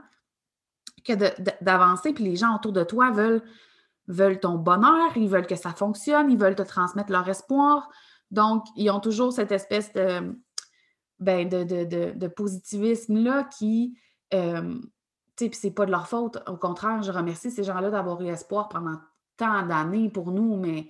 [1.03, 1.13] que
[1.63, 2.13] d'avancer.
[2.13, 3.43] Puis les gens autour de toi veulent,
[4.07, 7.89] veulent ton bonheur, ils veulent que ça fonctionne, ils veulent te transmettre leur espoir.
[8.31, 10.35] Donc, ils ont toujours cette espèce de,
[11.19, 13.97] ben, de, positivisme-là qui,
[14.33, 14.79] euh,
[15.37, 16.37] c'est pas de leur faute.
[16.47, 18.99] Au contraire, je remercie ces gens-là d'avoir eu espoir pendant
[19.37, 20.87] tant d'années pour nous, mais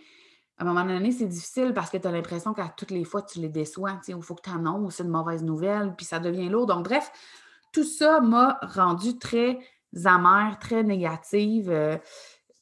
[0.58, 3.21] à un moment donné, c'est difficile parce que tu as l'impression qu'à toutes les fois,
[3.21, 3.99] tu les déçois.
[4.08, 6.65] Il faut que tu annonces une mauvaise nouvelle, puis ça devient lourd.
[6.65, 7.12] Donc, bref,
[7.73, 9.60] tout ça m'a rendu très
[10.05, 11.97] amère, très négative, euh,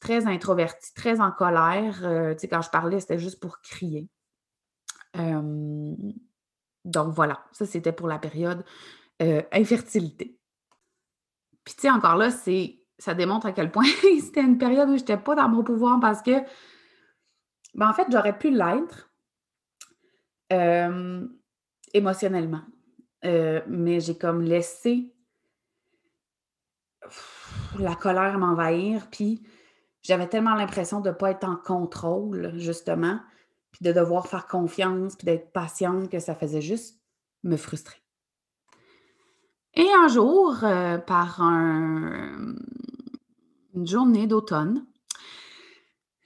[0.00, 2.00] très introvertie, très en colère.
[2.02, 4.08] Euh, quand je parlais, c'était juste pour crier.
[5.14, 8.64] donc, voilà, ça, c'était pour la période
[9.22, 10.36] euh, infertilité.
[11.64, 13.84] Puis, tu sais, encore là, c'est ça démontre à quel point
[14.20, 16.42] c'était une période où je n'étais pas dans mon pouvoir parce que,
[17.74, 19.10] ben, en fait, j'aurais pu l'être
[20.52, 21.26] euh,
[21.92, 22.62] émotionnellement.
[23.24, 25.14] Euh, mais j'ai comme laissé
[27.78, 29.42] la colère m'envahir, puis
[30.02, 33.18] j'avais tellement l'impression de ne pas être en contrôle, justement,
[33.72, 37.00] puis de devoir faire confiance, puis d'être patiente, que ça faisait juste
[37.42, 38.03] me frustrer.
[39.76, 42.56] Et un jour, euh, par une
[43.74, 44.86] journée d'automne,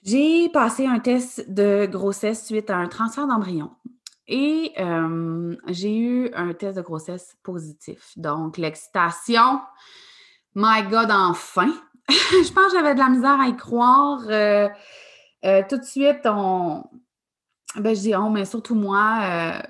[0.03, 3.71] j'ai passé un test de grossesse suite à un transfert d'embryon.
[4.27, 8.13] Et euh, j'ai eu un test de grossesse positif.
[8.17, 9.61] Donc, l'excitation,
[10.55, 11.73] my God, enfin!
[12.09, 14.21] je pense que j'avais de la misère à y croire.
[14.29, 14.69] Euh,
[15.69, 16.85] tout de suite, on,
[17.77, 19.61] ben, je dis on, mais surtout moi, euh,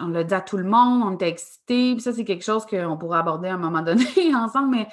[0.00, 1.94] on l'a dit à tout le monde, on était excités.
[1.94, 4.88] Puis ça, c'est quelque chose qu'on pourrait aborder à un moment donné ensemble, mais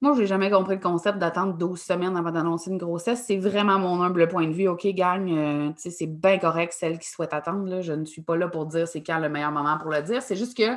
[0.00, 3.22] moi, je n'ai jamais compris le concept d'attendre 12 semaines avant d'annoncer une grossesse.
[3.24, 4.66] C'est vraiment mon humble point de vue.
[4.66, 7.68] OK, gagne, euh, c'est bien correct celle qui souhaite attendre.
[7.68, 7.80] Là.
[7.82, 10.20] Je ne suis pas là pour dire c'est quand le meilleur moment pour le dire.
[10.20, 10.72] C'est juste que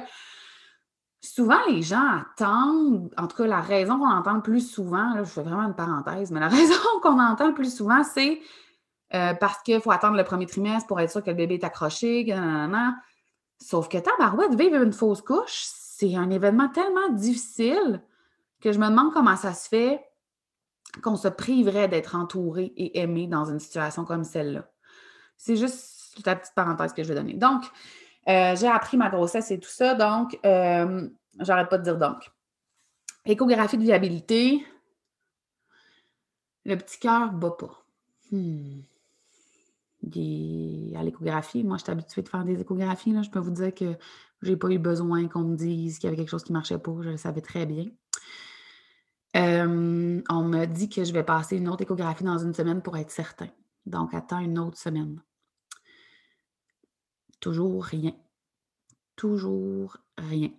[1.21, 5.24] souvent, les gens attendent, en tout cas, la raison qu'on entend le plus souvent, là,
[5.24, 8.39] je fais vraiment une parenthèse, mais la raison qu'on entend le plus souvent, c'est
[9.15, 11.63] euh, parce qu'il faut attendre le premier trimestre pour être sûr que le bébé est
[11.63, 12.34] accroché,
[13.58, 18.01] Sauf que tabarouette, vivre une fausse couche, c'est un événement tellement difficile
[18.60, 20.06] que je me demande comment ça se fait
[21.01, 24.69] qu'on se priverait d'être entouré et aimé dans une situation comme celle-là.
[25.38, 27.34] C'est juste la petite parenthèse que je vais donner.
[27.34, 27.63] Donc,
[28.28, 31.08] euh, j'ai appris ma grossesse et tout ça, donc euh,
[31.39, 32.30] j'arrête pas de dire donc.
[33.25, 34.65] Échographie de viabilité.
[36.65, 37.86] Le petit cœur bat pas.
[38.32, 38.82] Hmm.
[40.06, 43.12] À l'échographie, moi, je suis habituée de faire des échographies.
[43.12, 43.22] Là.
[43.24, 43.98] Je peux vous dire que
[44.41, 46.58] je n'ai pas eu besoin qu'on me dise qu'il y avait quelque chose qui ne
[46.58, 46.96] marchait pas.
[47.02, 47.86] Je le savais très bien.
[49.36, 52.96] Euh, on me dit que je vais passer une autre échographie dans une semaine pour
[52.98, 53.50] être certain.
[53.86, 55.22] Donc, attends une autre semaine.
[57.39, 58.13] Toujours rien.
[59.15, 60.50] Toujours rien.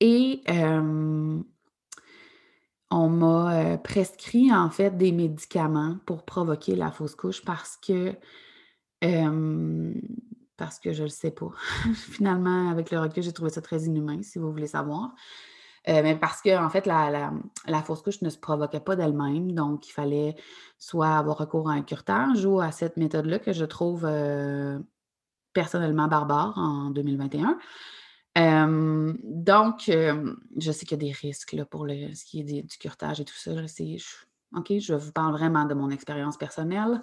[0.00, 0.42] Et
[2.90, 8.14] on m'a prescrit en fait des médicaments pour provoquer la fausse couche parce que
[10.56, 11.50] parce que je ne le sais pas.
[11.94, 15.14] Finalement, avec le recul, j'ai trouvé ça très inhumain, si vous voulez savoir.
[15.86, 17.30] mais parce que, en fait, la,
[17.66, 19.52] la, fausse couche ne se provoquait pas d'elle-même.
[19.52, 20.34] Donc, il fallait
[20.76, 24.04] soit avoir recours à un curtage ou à cette méthode-là que je trouve
[25.52, 27.58] personnellement barbare en 2021.
[28.36, 32.78] Donc, je sais qu'il y a des risques là, pour le, ce qui est du,
[32.78, 33.52] curtage et tout ça.
[34.56, 37.02] OK, je vous parle vraiment de mon expérience personnelle.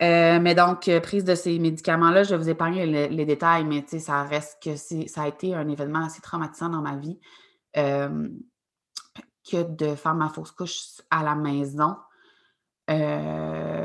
[0.00, 4.62] mais donc, prise de ces médicaments-là, je vais vous épargner les détails, mais ça reste
[4.62, 7.18] que ça a été un événement assez traumatisant dans ma vie
[9.50, 11.96] que de faire ma fausse couche à la maison.
[12.90, 13.77] Euh,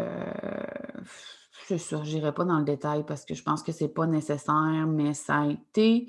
[1.77, 4.86] je n'irai pas dans le détail parce que je pense que ce n'est pas nécessaire,
[4.88, 6.07] mais ça a été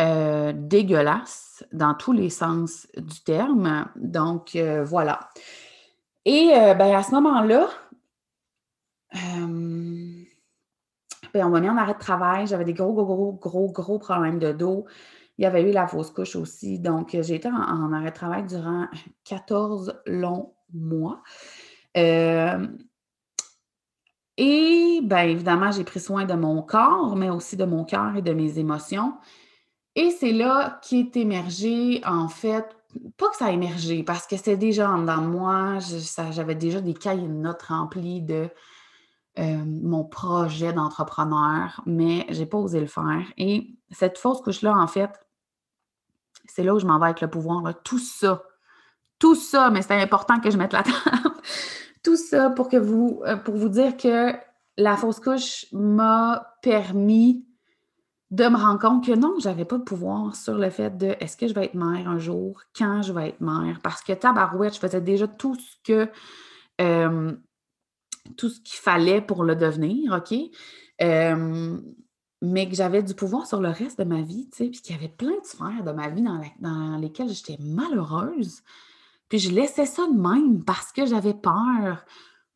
[0.00, 3.86] euh, dégueulasse dans tous les sens du terme.
[3.96, 5.28] Donc, euh, voilà.
[6.24, 7.68] Et euh, ben, à ce moment-là,
[9.12, 10.24] ben,
[11.34, 12.46] on m'a mis en arrêt de travail.
[12.46, 14.86] J'avais des gros, gros, gros, gros, gros problèmes de dos.
[15.36, 16.78] Il y avait eu la fausse couche aussi.
[16.78, 18.86] Donc, j'ai été en, arrêt de travail durant
[19.24, 21.22] 14 longs mois.
[24.42, 28.22] Et bien évidemment, j'ai pris soin de mon corps, mais aussi de mon cœur et
[28.22, 29.12] de mes émotions.
[29.96, 32.74] Et c'est là qu'est émergé, en fait,
[33.18, 35.78] pas que ça a émergé, parce que c'était déjà en dedans de moi,
[36.30, 38.48] j'avais déjà des cahiers de notes remplis de
[39.38, 43.26] euh, mon projet d'entrepreneur, mais je n'ai pas osé le faire.
[43.36, 45.10] Et cette fausse couche-là, en fait,
[46.46, 47.62] c'est là où je m'en vais avec le pouvoir.
[47.84, 48.42] Tout ça,
[49.18, 50.96] tout ça, mais c'est important que je mette la table.
[52.02, 54.32] Tout ça pour que vous, euh, pour vous dire que
[54.76, 57.44] la fausse couche m'a permis
[58.30, 61.16] de me rendre compte que non, je n'avais pas de pouvoir sur le fait de
[61.20, 64.12] est-ce que je vais être mère un jour, quand je vais être mère, parce que
[64.12, 66.08] tabarouette, je faisais déjà tout ce que
[66.80, 67.32] euh,
[68.36, 70.38] tout ce qu'il fallait pour le devenir, OK?
[71.02, 71.80] Euh,
[72.42, 74.98] mais que j'avais du pouvoir sur le reste de ma vie, tu puis qu'il y
[74.98, 78.62] avait plein de sphères de ma vie dans, dans lesquelles j'étais malheureuse.
[79.30, 82.04] Puis je laissais ça de même parce que j'avais peur.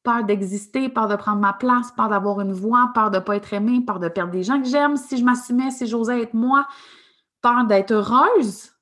[0.02, 3.36] Peur d'exister, peur de prendre ma place, peur d'avoir une voix, peur de ne pas
[3.36, 6.34] être aimée, peur de perdre des gens que j'aime si je m'assumais, si j'osais être
[6.34, 6.66] moi,
[7.40, 8.72] peur d'être heureuse.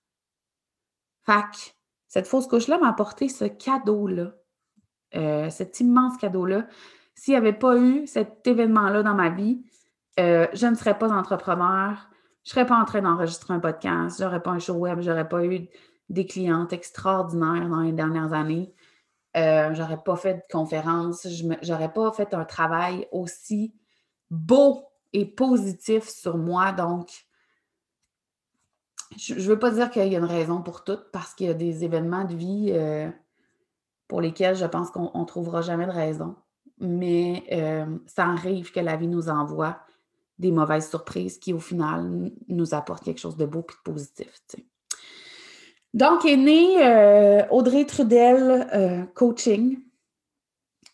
[1.24, 1.76] Fac,
[2.08, 4.32] cette fausse couche-là m'a apporté ce cadeau-là,
[5.14, 6.66] euh, cet immense cadeau-là.
[7.14, 9.62] S'il n'y avait pas eu cet événement-là dans ma vie,
[10.18, 12.08] euh, je ne serais pas entrepreneur,
[12.42, 15.00] je ne serais pas en train d'enregistrer un podcast, je n'aurais pas un show web,
[15.00, 15.68] je n'aurais pas eu
[16.12, 18.72] des clientes extraordinaires dans les dernières années.
[19.36, 21.26] Euh, j'aurais pas fait de conférence,
[21.62, 23.74] j'aurais pas fait un travail aussi
[24.30, 26.72] beau et positif sur moi.
[26.72, 27.08] Donc,
[29.16, 31.50] je ne veux pas dire qu'il y a une raison pour tout, parce qu'il y
[31.50, 33.10] a des événements de vie euh,
[34.06, 36.36] pour lesquels je pense qu'on ne trouvera jamais de raison.
[36.78, 39.78] Mais euh, ça arrive que la vie nous envoie
[40.38, 44.42] des mauvaises surprises qui, au final, nous apportent quelque chose de beau et de positif.
[45.94, 49.78] Donc, est née euh, Audrey Trudel euh, Coaching.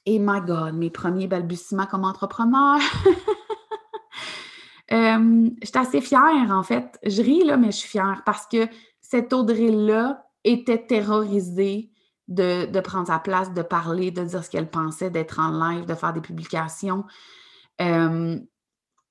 [0.07, 2.78] Et my God, mes premiers balbutiements comme entrepreneur.
[4.92, 6.99] euh, J'étais assez fière, en fait.
[7.05, 8.66] Je ris, là, mais je suis fière parce que
[9.01, 11.90] cette Audrey-là était terrorisée
[12.26, 15.94] de, prendre sa place, de parler, de dire ce qu'elle pensait, d'être en live, de
[15.94, 17.05] faire des publications.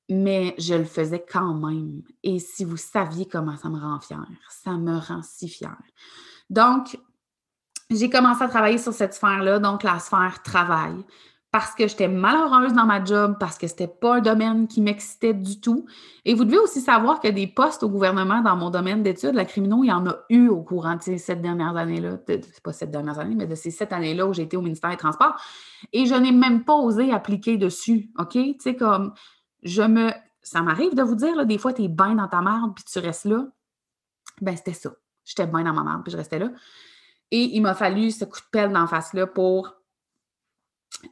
[0.10, 2.02] Mais je le faisais quand même.
[2.24, 5.78] Et si vous saviez comment ça me rend fière, ça me rend si fière.
[6.50, 6.98] Donc,
[7.90, 10.94] j'ai commencé à travailler sur cette sphère-là, donc la sphère travail,
[11.52, 15.34] parce que j'étais malheureuse dans ma job, parce que c'était pas un domaine qui m'excitait
[15.34, 15.86] du tout.
[16.26, 19.46] Et vous devez aussi savoir que des postes au gouvernement dans mon domaine d'études, la
[19.46, 22.18] criminaux, il y en a eu au courant de ces sept dernières années-là.
[22.28, 24.90] C'est pas sept dernières années, mais de ces sept années-là où j'ai été au ministère
[24.90, 25.40] des Transports.
[25.94, 28.12] Et je n'ai même pas osé appliquer dessus.
[28.20, 28.34] OK?
[28.34, 29.14] Tu sais, comme
[29.64, 30.12] je me.
[30.42, 32.84] Ça m'arrive de vous dire, là, des fois, tu es bien dans ta merde puis
[32.86, 33.46] tu restes là.
[34.40, 34.92] Ben, c'était ça.
[35.26, 36.52] J'étais bien dans ma merde puis je restais là.
[37.32, 39.74] Et il m'a fallu ce coup de pelle d'en face-là pour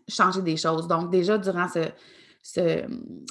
[0.07, 0.87] changer des choses.
[0.87, 1.89] Donc, déjà, durant ce,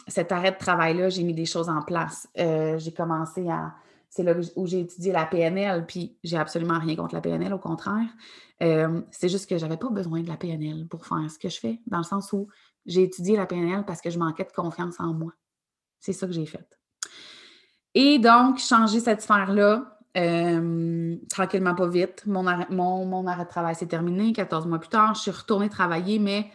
[0.09, 2.29] cet arrêt de travail-là, j'ai mis des choses en place.
[2.39, 3.75] Euh, j'ai commencé à.
[4.15, 7.59] C'est là où j'ai étudié la PNL, puis j'ai absolument rien contre la PNL, au
[7.59, 8.07] contraire.
[8.63, 11.49] Euh, c'est juste que je n'avais pas besoin de la PNL pour faire ce que
[11.49, 12.47] je fais, dans le sens où
[12.87, 15.33] j'ai étudié la PNL parce que je manquais de confiance en moi.
[15.99, 16.79] C'est ça que j'ai fait.
[17.95, 22.23] Et donc, changer cette sphère-là, euh, tranquillement, pas vite.
[22.25, 24.33] Mon arrêt, mon, arrêt de travail s'est terminé.
[24.33, 26.53] 14 mois plus tard, je suis retournée travailler, mais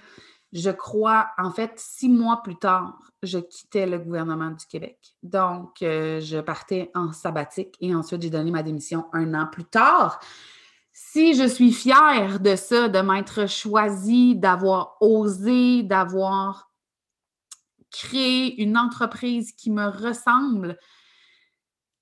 [0.52, 4.97] je crois, en fait, six mois plus tard, je quittais le gouvernement du Québec.
[5.22, 9.66] Donc, euh, je partais en sabbatique et ensuite, j'ai donné ma démission un an plus
[9.66, 10.20] tard.
[10.91, 16.72] Si je suis fière de ça, de m'être choisie, d'avoir osé, d'avoir
[17.91, 20.78] créé une entreprise qui me ressemble,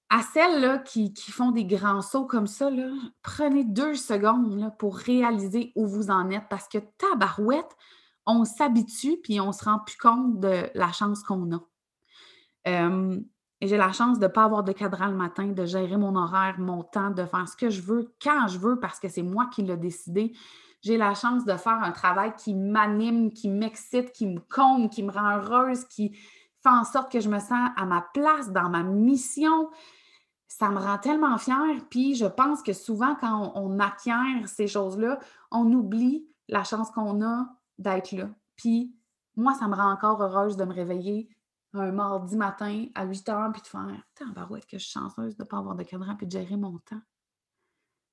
[0.10, 2.70] à celles qui, font des grands sauts comme ça,
[3.22, 7.76] prenez deux secondes pour réaliser où vous en êtes parce que tabarouette,
[8.28, 11.62] on s'habitue puis on se rend plus compte de la chance qu'on a.
[13.62, 16.60] j'ai la chance de ne pas avoir de cadran le matin, de gérer mon horaire,
[16.60, 19.48] mon temps, de faire ce que je veux quand je veux parce que c'est moi
[19.48, 20.34] qui l'ai décidé.
[20.82, 25.02] J'ai la chance de faire un travail qui m'anime, qui m'excite, qui me comble, qui
[25.02, 28.70] me rend heureuse, qui fait en sorte que je me sens à ma place dans
[28.70, 29.70] ma mission
[30.48, 31.86] ça me rend tellement fière.
[31.90, 35.20] Puis je pense que souvent, quand on, acquiert ces choses-là,
[35.52, 37.46] on oublie la chance qu'on a
[37.78, 38.30] d'être là.
[38.56, 38.96] Puis
[39.36, 41.30] moi, ça me rend encore heureuse de me réveiller
[41.74, 45.38] un mardi matin à 8 heures puis de faire Putain, barouette, que je suis chanceuse
[45.38, 47.02] de ne pas avoir de cadran puis de gérer mon temps.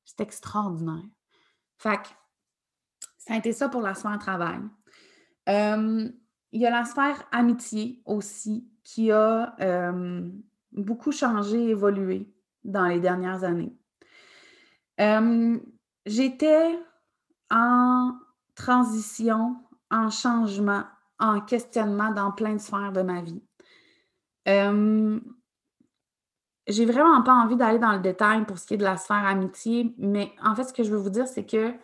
[0.04, 1.04] C'est extraordinaire.
[1.78, 2.08] Fait que
[3.16, 4.60] ça a été ça pour la sphère travail.
[6.54, 9.56] il y a la sphère amitié aussi qui a
[10.72, 13.76] beaucoup changé, évolué dans les dernières années.
[16.06, 16.78] J'étais
[17.50, 18.12] en
[18.54, 19.56] transition,
[19.90, 20.84] en changement,
[21.18, 23.42] en questionnement dans plein de sphères de ma vie.
[26.66, 29.26] j'ai vraiment pas envie d'aller dans le détail pour ce qui est de la sphère
[29.26, 31.74] amitié, mais en fait, ce que je veux vous dire, c'est que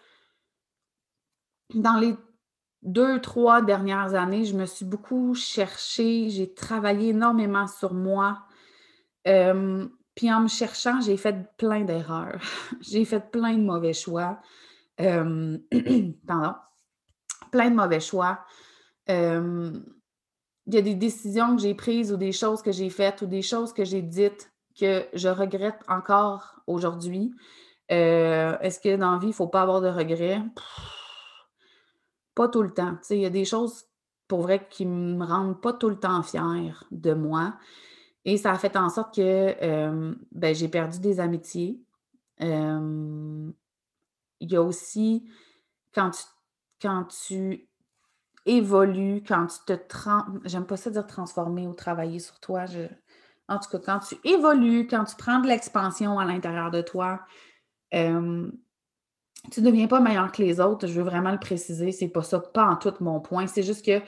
[1.74, 2.16] dans les
[2.82, 8.42] deux, trois dernières années, je me suis beaucoup cherchée, j'ai travaillé énormément sur moi,
[9.24, 12.40] puis en me cherchant, j'ai fait plein d'erreurs.
[12.80, 14.40] j'ai fait plein de mauvais choix.
[16.26, 16.54] pardon.
[17.50, 18.40] Plein de mauvais choix.
[19.08, 19.14] il
[20.66, 23.42] y a des décisions que j'ai prises ou des choses que j'ai faites ou des
[23.42, 27.34] choses que j'ai dites que je regrette encore aujourd'hui.
[27.90, 30.40] Euh, est-ce que dans la vie, il ne faut pas avoir de regrets?
[32.34, 32.96] pas tout le temps.
[33.10, 33.84] Il y a des choses,
[34.28, 37.58] pour vrai, qui ne me rendent pas tout le temps fière de moi.
[38.24, 41.80] Et ça a fait en sorte que ben, j'ai perdu des amitiés.
[44.40, 45.30] Il y a aussi
[45.94, 46.22] quand tu,
[46.82, 47.68] quand tu
[48.46, 50.24] évolues, quand tu te trans...
[50.44, 52.64] J'aime pas ça dire transformer ou travailler sur toi.
[53.48, 57.20] En tout cas, quand tu évolues, quand tu prends de l'expansion à l'intérieur de toi,
[57.92, 58.50] tu ne
[59.66, 60.86] deviens pas meilleur que les autres.
[60.86, 61.92] Je veux vraiment le préciser.
[61.92, 63.46] C'est pas ça, pas en tout mon point.
[63.46, 64.00] C'est juste que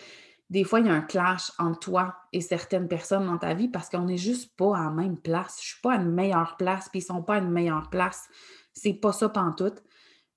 [0.51, 3.69] des fois, il y a un clash entre toi et certaines personnes dans ta vie
[3.69, 5.57] parce qu'on n'est juste pas à la même place.
[5.61, 7.51] Je ne suis pas à une meilleure place, puis ils ne sont pas à une
[7.51, 8.29] meilleure place.
[8.75, 9.83] C'est pas ça pantoute.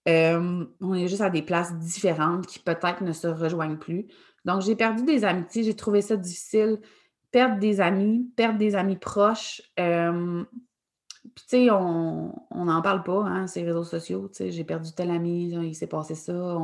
[0.08, 4.08] Euh, on est juste à des places différentes qui peut-être ne se rejoignent plus.
[4.46, 6.80] Donc, j'ai perdu des amitiés, j'ai trouvé ça difficile.
[7.32, 9.62] Perdre des amis, perdre des amis proches.
[9.80, 10.44] Euh,
[11.36, 14.30] puis, tu sais, on n'en parle pas, hein, ces réseaux sociaux.
[14.30, 16.58] Tu sais, j'ai perdu tel ami, il s'est passé ça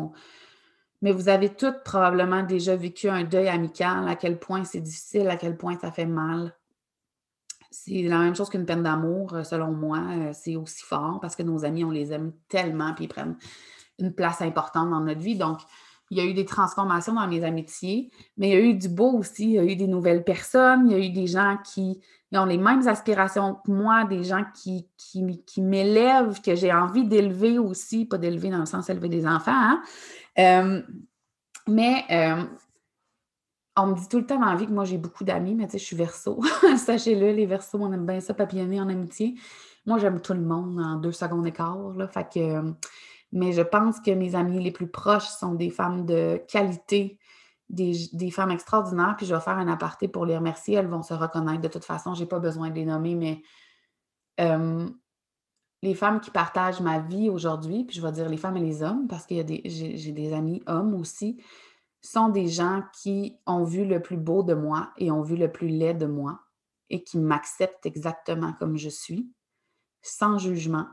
[1.01, 5.27] mais vous avez toutes probablement déjà vécu un deuil amical, à quel point c'est difficile,
[5.29, 6.55] à quel point ça fait mal.
[7.72, 9.99] C'est la même chose qu'une peine d'amour, euh, selon moi.
[10.11, 13.38] Euh, c'est aussi fort parce que nos amis, on les aime tellement, puis ils prennent
[13.97, 15.38] une place importante dans notre vie.
[15.38, 15.59] Donc,
[16.09, 18.89] il y a eu des transformations dans mes amitiés, mais il y a eu du
[18.89, 19.45] beau aussi.
[19.45, 22.01] Il y a eu des nouvelles personnes, il y a eu des gens qui
[22.34, 27.57] ont les mêmes aspirations que moi, des gens qui, qui, m'élèvent, que j'ai envie d'élever
[27.57, 29.82] aussi, pas d'élever dans le sens d'élever des enfants, hein,
[30.39, 30.82] euh,
[31.67, 32.03] mais
[33.78, 35.65] on me dit tout le temps dans la vie que moi, j'ai beaucoup d'amis, mais
[35.65, 36.41] tu sais, je suis verso.
[36.78, 39.36] Sachez-le, les versos, on aime bien ça, papillonner en amitié.
[39.86, 41.93] Moi, j'aime tout le monde en deux secondes et quart.
[41.95, 42.74] Là, fait que,
[43.32, 47.17] mais je pense que mes amis les plus proches sont des femmes de qualité
[47.72, 50.76] des, femmes extraordinaires, puis je vais faire un aparté pour les remercier.
[50.76, 52.13] Elles vont se reconnaître de toute façon.
[52.13, 53.41] Je n'ai pas besoin de les nommer, mais
[55.84, 58.84] les femmes qui partagent ma vie aujourd'hui, puis je vais dire les femmes et les
[58.84, 61.41] hommes, parce que j'ai des amis hommes aussi,
[62.01, 65.51] sont des gens qui ont vu le plus beau de moi et ont vu le
[65.51, 66.39] plus laid de moi
[66.89, 69.31] et qui m'acceptent exactement comme je suis,
[70.01, 70.87] sans jugement.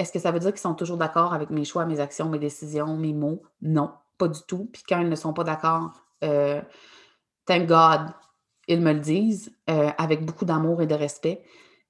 [0.00, 2.38] Est-ce que ça veut dire qu'ils sont toujours d'accord avec mes choix, mes actions, mes
[2.38, 3.42] décisions, mes mots?
[3.60, 4.70] Non, pas du tout.
[4.72, 5.92] Puis quand ils ne sont pas d'accord,
[6.24, 6.62] euh,
[7.44, 8.06] thank God,
[8.66, 11.42] ils me le disent euh, avec beaucoup d'amour et de respect.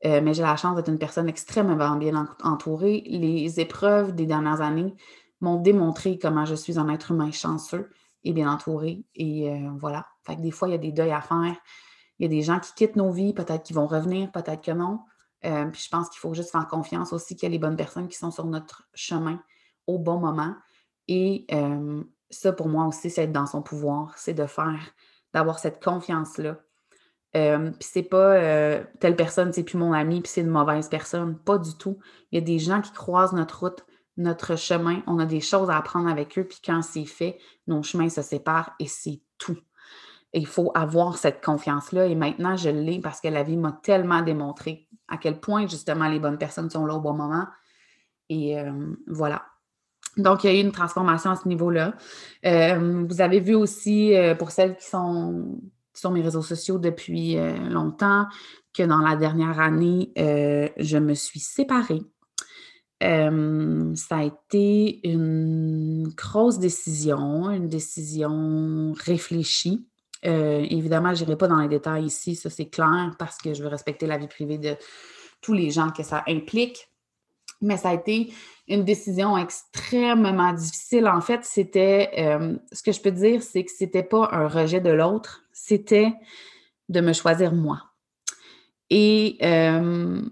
[0.05, 3.05] Euh, mais j'ai la chance d'être une personne extrêmement bien entourée.
[3.07, 4.95] Les épreuves des dernières années
[5.41, 7.91] m'ont démontré comment je suis un être humain chanceux
[8.25, 9.05] et bien entouré.
[9.15, 10.07] Et voilà.
[10.27, 11.57] Fait que des fois, il y a des deuils à faire.
[12.19, 14.73] Il y a des gens qui quittent nos vies, peut-être qu'ils vont revenir, peut-être que
[14.73, 15.01] non.
[15.43, 18.09] puis je pense qu'il faut juste faire confiance aussi qu'il y a les bonnes personnes
[18.09, 19.41] qui sont sur notre chemin
[19.87, 20.55] au bon moment.
[21.09, 21.47] Et
[22.31, 24.95] ça, pour moi aussi, c'est être dans son pouvoir, c'est de faire,
[25.33, 26.59] d'avoir cette confiance-là.
[27.33, 31.39] puis c'est pas telle personne, c'est plus mon ami, puis c'est une mauvaise personne.
[31.39, 31.99] Pas du tout.
[32.31, 33.85] Il y a des gens qui croisent notre route,
[34.21, 35.03] notre chemin.
[35.07, 38.23] On a des choses à apprendre avec eux, puis quand c'est fait, nos chemins se
[38.23, 39.59] séparent et c'est tout.
[40.33, 42.07] il faut avoir cette confiance-là.
[42.07, 46.09] Et maintenant, je l'ai parce que la vie m'a tellement démontré à quel point, justement,
[46.09, 47.47] les bonnes personnes sont là au bon moment.
[48.29, 48.55] Et
[49.09, 49.43] voilà.
[50.17, 51.95] Donc, il y a eu une transformation à ce niveau-là.
[52.45, 55.61] Euh, vous avez vu aussi, euh, pour celles qui sont
[55.95, 58.27] sur mes réseaux sociaux depuis euh, longtemps,
[58.73, 62.03] que dans la dernière année, je me suis séparée.
[63.01, 69.87] Ça a été une grosse décision, une décision réfléchie.
[70.23, 73.69] évidemment, je n'irai pas dans les détails ici, ça c'est clair, parce que je veux
[73.69, 74.77] respecter la vie privée de
[75.41, 76.89] tous les gens que ça implique.
[77.63, 78.33] Mais ça a été
[78.69, 81.07] une décision extrêmement difficile.
[81.09, 84.81] En fait, c'était, euh, ce que je peux dire, c'est que c'était pas un rejet
[84.81, 86.13] de l'autre, c'était
[86.89, 87.83] de me choisir moi.
[88.89, 90.23] Et euh,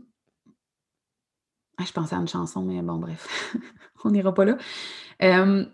[1.78, 3.54] ah, je pensais à une chanson, mais bon, bref,
[4.04, 4.56] on n'ira pas là.
[5.22, 5.64] Euh,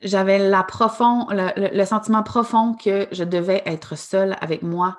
[0.00, 4.98] j'avais la le, sentiment profond que je devais être seule avec moi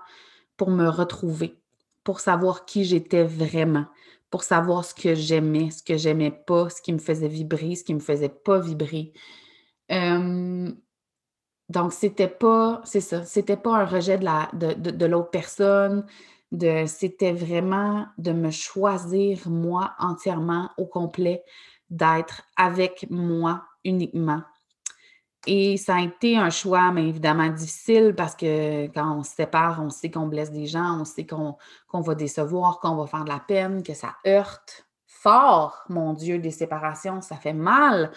[0.57, 1.59] pour me retrouver,
[2.03, 3.85] pour savoir qui j'étais vraiment,
[4.29, 7.83] pour savoir ce que j'aimais, ce que j'aimais pas, ce qui me faisait vibrer, ce
[7.83, 9.13] qui me faisait pas vibrer.
[9.89, 16.05] donc, c'était pas, c'est ça, c'était pas un rejet de, la, de, l'autre personne,
[16.51, 21.43] de, c'était vraiment de me choisir moi entièrement, au complet,
[21.89, 24.41] d'être avec moi uniquement,
[25.47, 29.81] et ça a été un choix, mais évidemment difficile parce que quand on se sépare,
[29.81, 31.55] on sait qu'on blesse des gens, on sait qu'on
[32.01, 35.83] va décevoir, qu'on va faire de la peine, que ça heurte fort.
[35.89, 38.11] Mon Dieu, des séparations, ça fait mal.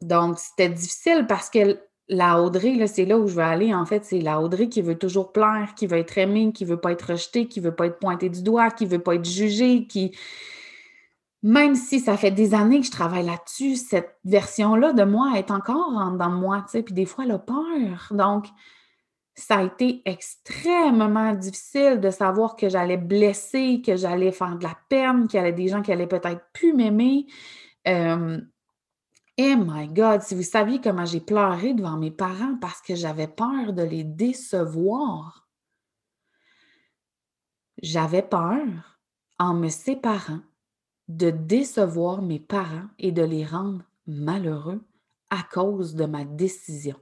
[0.00, 3.74] donc, c'était difficile parce que la Audrey, c'est là où je veux aller.
[3.74, 6.80] En fait, c'est la Audrey qui veut toujours plaire, qui veut être aimée, qui veut
[6.80, 9.86] pas être rejetée, qui veut pas être pointée du doigt, qui veut pas être jugée,
[9.86, 10.16] qui
[11.44, 15.50] même si ça fait des années que je travaille là-dessus, cette version-là de moi est
[15.50, 18.08] encore dans moi, tu sais, puis des fois, elle a peur.
[18.12, 18.46] Donc,
[19.34, 24.74] ça a été extrêmement difficile de savoir que j'allais blesser, que j'allais faire de la
[24.88, 27.26] peine, qu'il y avait des gens qui allaient peut-être plus m'aimer.
[29.38, 33.28] Oh my God, si vous saviez comment j'ai pleuré devant mes parents parce que j'avais
[33.28, 35.48] peur de les décevoir.
[37.82, 38.98] J'avais peur
[39.38, 40.40] en me séparant
[41.08, 44.82] de décevoir mes parents et de les rendre malheureux
[45.30, 46.96] à cause de ma décision.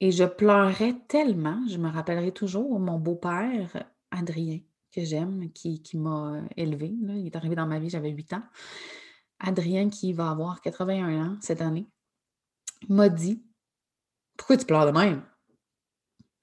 [0.00, 4.60] Et je pleurais tellement, je me rappellerai toujours mon beau-père, Adrien,
[4.92, 6.88] que j'aime, qui, m'a élevé.
[6.88, 8.42] Il est arrivé dans ma vie, j'avais 8 ans.
[9.40, 11.88] Adrien, qui va avoir 81 ans cette année,
[12.88, 13.42] m'a dit
[14.36, 15.22] Pourquoi tu pleures de même?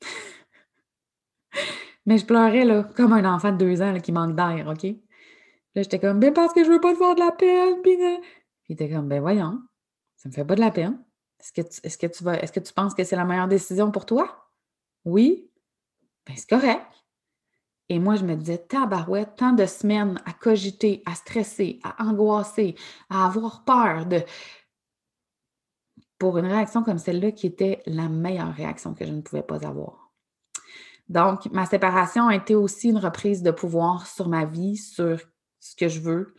[2.06, 4.84] Mais je pleurais comme un enfant de deux ans qui manque d'air, OK?
[4.84, 7.82] Là, j'étais comme, ben parce que je veux pas te faire de la peine.
[7.82, 7.98] Puis,
[8.70, 9.62] il était comme, ben voyons,
[10.16, 11.04] ça me fait pas de la peine.
[11.40, 14.50] Est-ce que, tu, est-ce que penses que c'est la meilleure décision pour toi?
[15.06, 15.52] Oui?
[16.26, 16.86] Ben c'est correct.
[17.90, 22.76] Et moi, je me disais, tabarouette, tant de semaines à cogiter, à stresser, à angoisser,
[23.10, 24.24] à avoir peur de.
[26.20, 29.66] Pour une réaction comme celle-là qui était la meilleure réaction que je ne pouvais pas
[29.68, 30.12] avoir.
[31.10, 35.20] Donc, ma séparation a été aussi une reprise de pouvoir sur ma vie, sur
[35.60, 36.34] ce que je veux,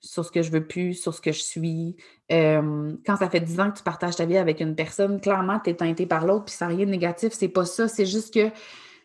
[0.00, 1.96] sur ce que je veux plus, sur ce que je suis.
[2.28, 5.70] quand ça fait 10 ans que tu partages ta vie avec une personne, clairement, tu
[5.70, 7.88] es teinté par l'autre, puis ça n'a rien de négatif, c'est pas ça.
[7.88, 8.50] C'est juste que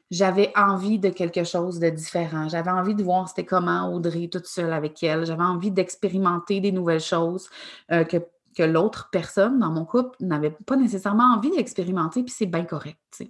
[0.09, 2.47] j'avais envie de quelque chose de différent.
[2.47, 5.25] J'avais envie de voir c'était comment Audrey toute seule avec elle.
[5.25, 7.49] J'avais envie d'expérimenter des nouvelles choses
[7.91, 8.17] euh, que,
[8.55, 13.23] que l'autre personne dans mon couple n'avait pas nécessairement envie d'expérimenter, puis c'est bien correct.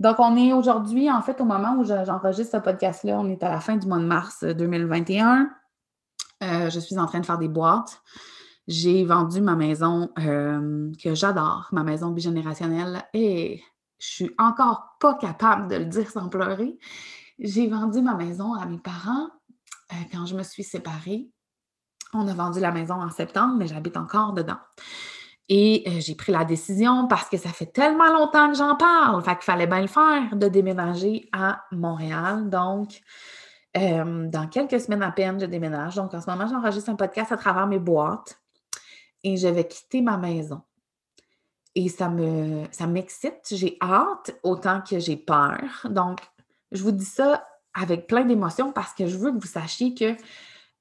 [0.00, 3.50] Donc, on est aujourd'hui, en fait, au moment où j'enregistre ce podcast-là, on est à
[3.50, 5.50] la fin du mois de mars 2021.
[6.42, 8.02] Euh, je suis en train de faire des boîtes.
[8.66, 13.62] J'ai vendu ma maison euh, que j'adore, ma maison bigénérationnelle, et
[14.04, 16.78] je suis encore pas capable de le dire sans pleurer.
[17.38, 19.28] J'ai vendu ma maison à mes parents
[19.92, 21.30] euh, quand je me suis séparée.
[22.12, 24.58] On a vendu la maison en septembre, mais j'habite encore dedans.
[25.48, 29.22] Et euh, j'ai pris la décision parce que ça fait tellement longtemps que j'en parle,
[29.24, 32.50] fait qu'il fallait bien le faire, de déménager à Montréal.
[32.50, 33.00] Donc,
[33.76, 35.96] euh, dans quelques semaines à peine, je déménage.
[35.96, 38.38] Donc, en ce moment, j'enregistre un podcast à travers mes boîtes
[39.22, 40.62] et je vais quitter ma maison.
[41.74, 45.86] Et ça me ça m'excite, j'ai hâte autant que j'ai peur.
[45.90, 46.20] Donc,
[46.72, 50.16] je vous dis ça avec plein d'émotions parce que je veux que vous sachiez que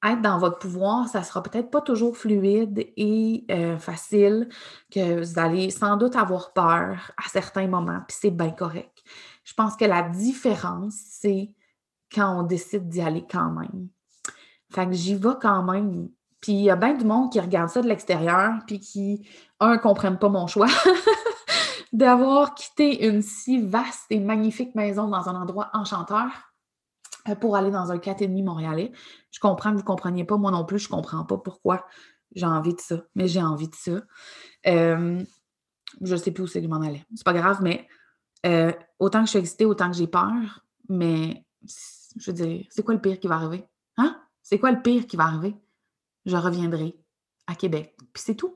[0.03, 4.49] être dans votre pouvoir, ça sera peut-être pas toujours fluide et euh, facile,
[4.91, 9.01] que vous allez sans doute avoir peur à certains moments, puis c'est bien correct.
[9.45, 11.51] Je pense que la différence, c'est
[12.13, 13.87] quand on décide d'y aller quand même.
[14.71, 16.09] Fait que j'y vais quand même.
[16.43, 19.25] Puis il y a bien du monde qui regarde ça de l'extérieur, puis qui,
[19.61, 20.67] un, ne comprennent pas mon choix
[21.93, 26.27] d'avoir quitté une si vaste et magnifique maison dans un endroit enchanteur
[27.29, 28.91] euh, pour aller dans un 4,5 montréalais.
[29.31, 31.85] Je comprends que vous ne compreniez pas, moi non plus, je ne comprends pas pourquoi
[32.35, 34.01] j'ai envie de ça, mais j'ai envie de ça.
[34.67, 35.23] Euh,
[36.01, 37.05] je ne sais plus où c'est que je m'en allais.
[37.15, 37.87] C'est pas grave, mais
[38.45, 41.45] euh, autant que je suis excitée, autant que j'ai peur, mais
[42.17, 43.63] je veux dire, c'est quoi le pire qui va arriver?
[43.95, 44.21] Hein?
[44.41, 45.55] C'est quoi le pire qui va arriver?
[46.25, 46.95] Je reviendrai
[47.47, 47.95] à Québec.
[48.13, 48.55] Puis c'est tout.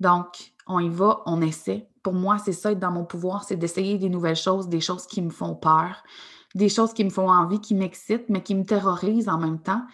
[0.00, 1.88] Donc, on y va, on essaie.
[2.02, 5.06] Pour moi, c'est ça être dans mon pouvoir, c'est d'essayer des nouvelles choses, des choses
[5.06, 6.02] qui me font peur,
[6.54, 9.84] des choses qui me font envie, qui m'excitent, mais qui me terrorisent en même temps.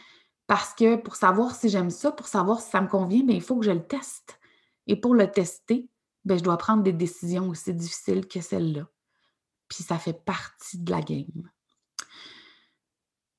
[0.47, 3.43] Parce que pour savoir si j'aime ça, pour savoir si ça me convient, bien, il
[3.43, 4.41] faut que je le teste.
[4.87, 5.91] Et pour le tester,
[6.25, 8.87] bien, je dois prendre des décisions aussi difficiles que celles-là.
[9.69, 11.51] Puis ça fait partie de la game.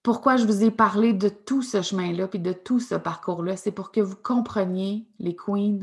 [0.09, 3.71] Pourquoi je vous ai parlé de tout ce chemin-là, puis de tout ce parcours-là, c'est
[3.71, 5.81] pour que vous compreniez, les queens,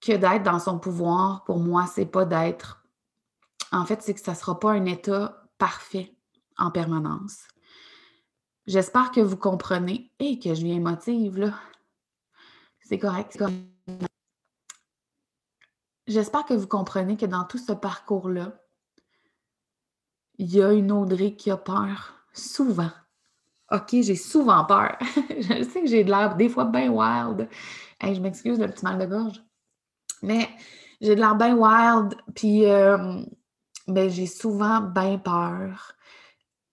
[0.00, 2.84] que d'être dans son pouvoir, pour moi, c'est pas d'être
[3.70, 6.16] en fait, c'est que ça ne sera pas un état parfait
[6.58, 7.46] en permanence.
[8.66, 11.54] J'espère que vous comprenez et que je viens émotive, là.
[12.80, 13.40] C'est correct.
[16.08, 18.60] J'espère que vous comprenez que dans tout ce parcours-là,
[20.38, 22.90] il y a une Audrey qui a peur souvent.
[23.70, 24.98] OK, j'ai souvent peur.
[25.30, 27.48] je sais que j'ai de l'air des fois bien wild.
[28.02, 29.42] je m'excuse le petit mal de gorge.
[30.22, 30.48] Mais
[31.00, 32.14] j'ai de l'air bien wild.
[32.34, 33.22] Puis euh,
[33.86, 35.92] mais j'ai souvent bien peur.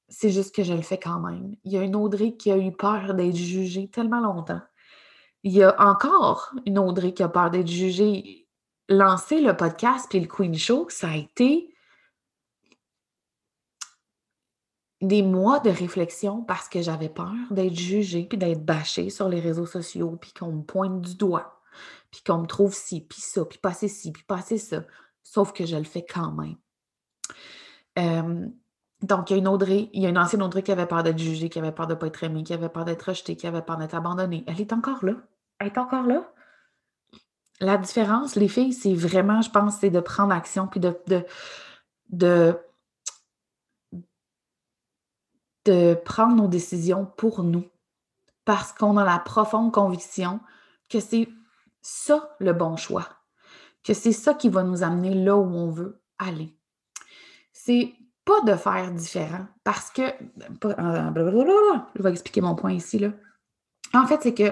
[0.10, 1.56] C'est juste que je le fais quand même.
[1.64, 4.62] Il y a une Audrey qui a eu peur d'être jugée tellement longtemps.
[5.44, 8.48] Il y a encore une Audrey qui a peur d'être jugée.
[8.90, 11.71] Lancer le podcast puis le Queen Show, ça a été
[15.02, 19.40] des mois de réflexion parce que j'avais peur d'être jugée puis d'être bâchée sur les
[19.40, 21.62] réseaux sociaux puis qu'on me pointe du doigt
[22.12, 24.84] puis qu'on me trouve ci puis ça puis passer ci puis passer ça.
[25.24, 26.58] Sauf que je le fais quand même
[29.02, 31.02] donc, il y a une Audrey, il y a une ancienne Audrey qui avait peur
[31.04, 33.36] d'être jugée, qui avait peur de ne pas être aimée, qui avait peur d'être rejetée,
[33.36, 34.44] qui avait peur d'être abandonnée.
[34.48, 35.14] Elle est encore là.
[35.60, 36.32] Elle est encore là?
[37.60, 41.26] La différence, les filles, c'est vraiment, je pense, c'est de prendre action puis de, de,
[42.10, 42.58] de,
[45.66, 47.66] de prendre nos décisions pour nous.
[48.46, 50.40] Parce qu'on a la profonde conviction
[50.90, 51.28] que c'est
[51.82, 53.08] ça le bon choix.
[53.84, 56.56] Que c'est ça qui va nous amener là où on veut aller
[57.66, 57.94] c'est
[58.26, 60.02] pas de faire différent parce que.
[60.02, 63.00] Euh, je vais expliquer mon point ici.
[63.00, 63.12] Là.
[63.94, 64.52] En fait, c'est que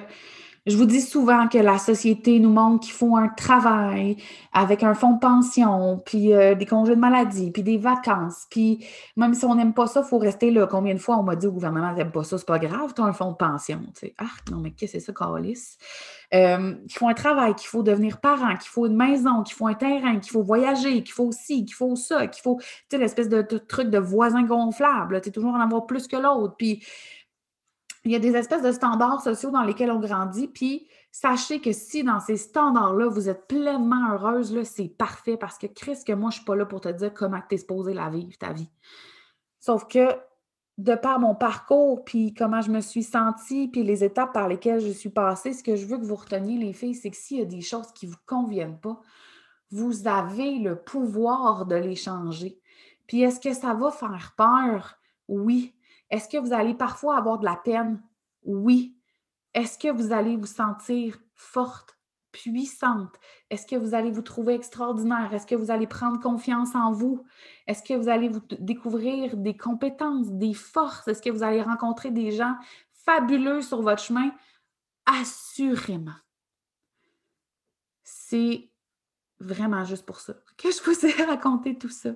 [0.70, 4.18] je vous dis souvent que la société nous montre qu'il faut un travail
[4.54, 8.46] avec un fonds de pension, puis euh, des congés de maladie, puis des vacances.
[8.50, 10.68] Puis même si on n'aime pas ça, il faut rester là.
[10.68, 13.02] Combien de fois on m'a dit au gouvernement n'aime pas ça, c'est pas grave, tu
[13.02, 13.82] as un fonds de pension.
[14.18, 15.78] Ah, non, mais qu'est-ce que c'est ça, Carlis?
[16.32, 19.66] Euh, qu'il faut un travail, qu'il faut devenir parent, qu'il faut une maison, qu'il faut
[19.66, 22.98] un terrain, qu'il faut voyager, qu'il faut ci, qu'il faut ça, qu'il faut, tu sais,
[23.00, 25.22] l'espèce de, truc de voisin gonflable.
[25.22, 26.54] Tu toujours en avoir plus que l'autre.
[26.56, 26.84] Puis
[28.06, 30.48] il y a des espèces de standards sociaux dans lesquels on grandit.
[30.48, 35.68] Puis sachez que si dans ces standards-là, vous êtes pleinement heureuse, c'est parfait parce que
[35.68, 37.94] Chris, que moi, je ne suis pas là pour te dire comment tu es supposé
[37.94, 38.70] la vivre, ta vie.
[39.60, 40.08] Sauf que
[40.78, 44.80] de par mon parcours, puis comment je me suis sentie, puis les étapes par lesquelles
[44.80, 47.40] je suis passée, ce que je veux que vous reteniez, les filles, c'est que s'il
[47.40, 49.02] y a des choses qui ne vous conviennent pas,
[49.72, 52.62] vous avez le pouvoir de les changer.
[53.08, 54.96] Puis est-ce que ça va faire peur?
[55.28, 55.76] Oui.
[56.10, 58.02] Est-ce que vous allez parfois avoir de la peine?
[58.44, 58.96] Oui.
[59.54, 61.98] Est-ce que vous allez vous sentir forte,
[62.32, 63.16] puissante?
[63.50, 65.34] Est-ce que vous allez vous trouver extraordinaire?
[65.34, 67.24] Est-ce que vous allez prendre confiance en vous?
[67.68, 71.08] Est-ce que vous allez vous découvrir des compétences, des forces?
[71.08, 72.56] Est-ce que vous allez rencontrer des gens
[72.92, 74.32] fabuleux sur votre chemin?
[75.06, 76.12] Assurément.
[78.04, 78.70] C'est
[79.40, 82.12] vraiment juste pour ça que je vous ai raconté tout ça.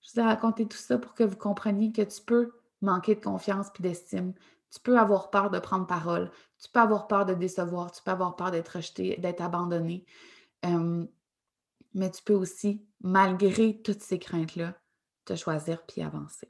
[0.00, 2.52] Je vous ai raconté tout ça pour que vous compreniez que tu peux
[2.84, 4.34] manquer de confiance et d'estime.
[4.70, 6.30] Tu peux avoir peur de prendre parole.
[6.62, 7.92] Tu peux avoir peur de décevoir.
[7.92, 10.04] Tu peux avoir peur d'être rejeté, d'être abandonné.
[10.62, 14.74] mais tu peux aussi, malgré toutes ces craintes-là,
[15.24, 16.48] te choisir puis avancer.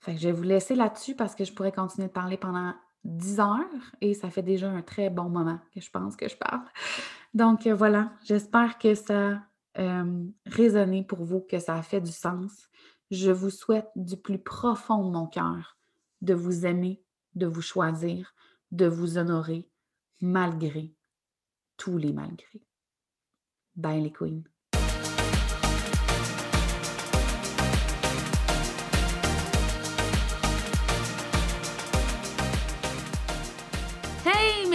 [0.00, 2.74] Fait que je vais vous laisser là-dessus parce que je pourrais continuer de parler pendant
[3.04, 6.36] 10 heures et ça fait déjà un très bon moment que je pense que je
[6.36, 6.62] parle.
[7.34, 9.40] Donc euh, voilà, j'espère que ça
[9.74, 10.04] a
[10.46, 12.68] résonné pour vous, que ça a fait du sens.
[13.10, 15.78] Je vous souhaite du plus profond de mon cœur
[16.20, 17.02] de vous aimer,
[17.34, 18.34] de vous choisir,
[18.70, 19.68] de vous honorer
[20.20, 20.94] malgré
[21.76, 22.66] tous les malgrés.
[23.76, 24.42] Bye les queens.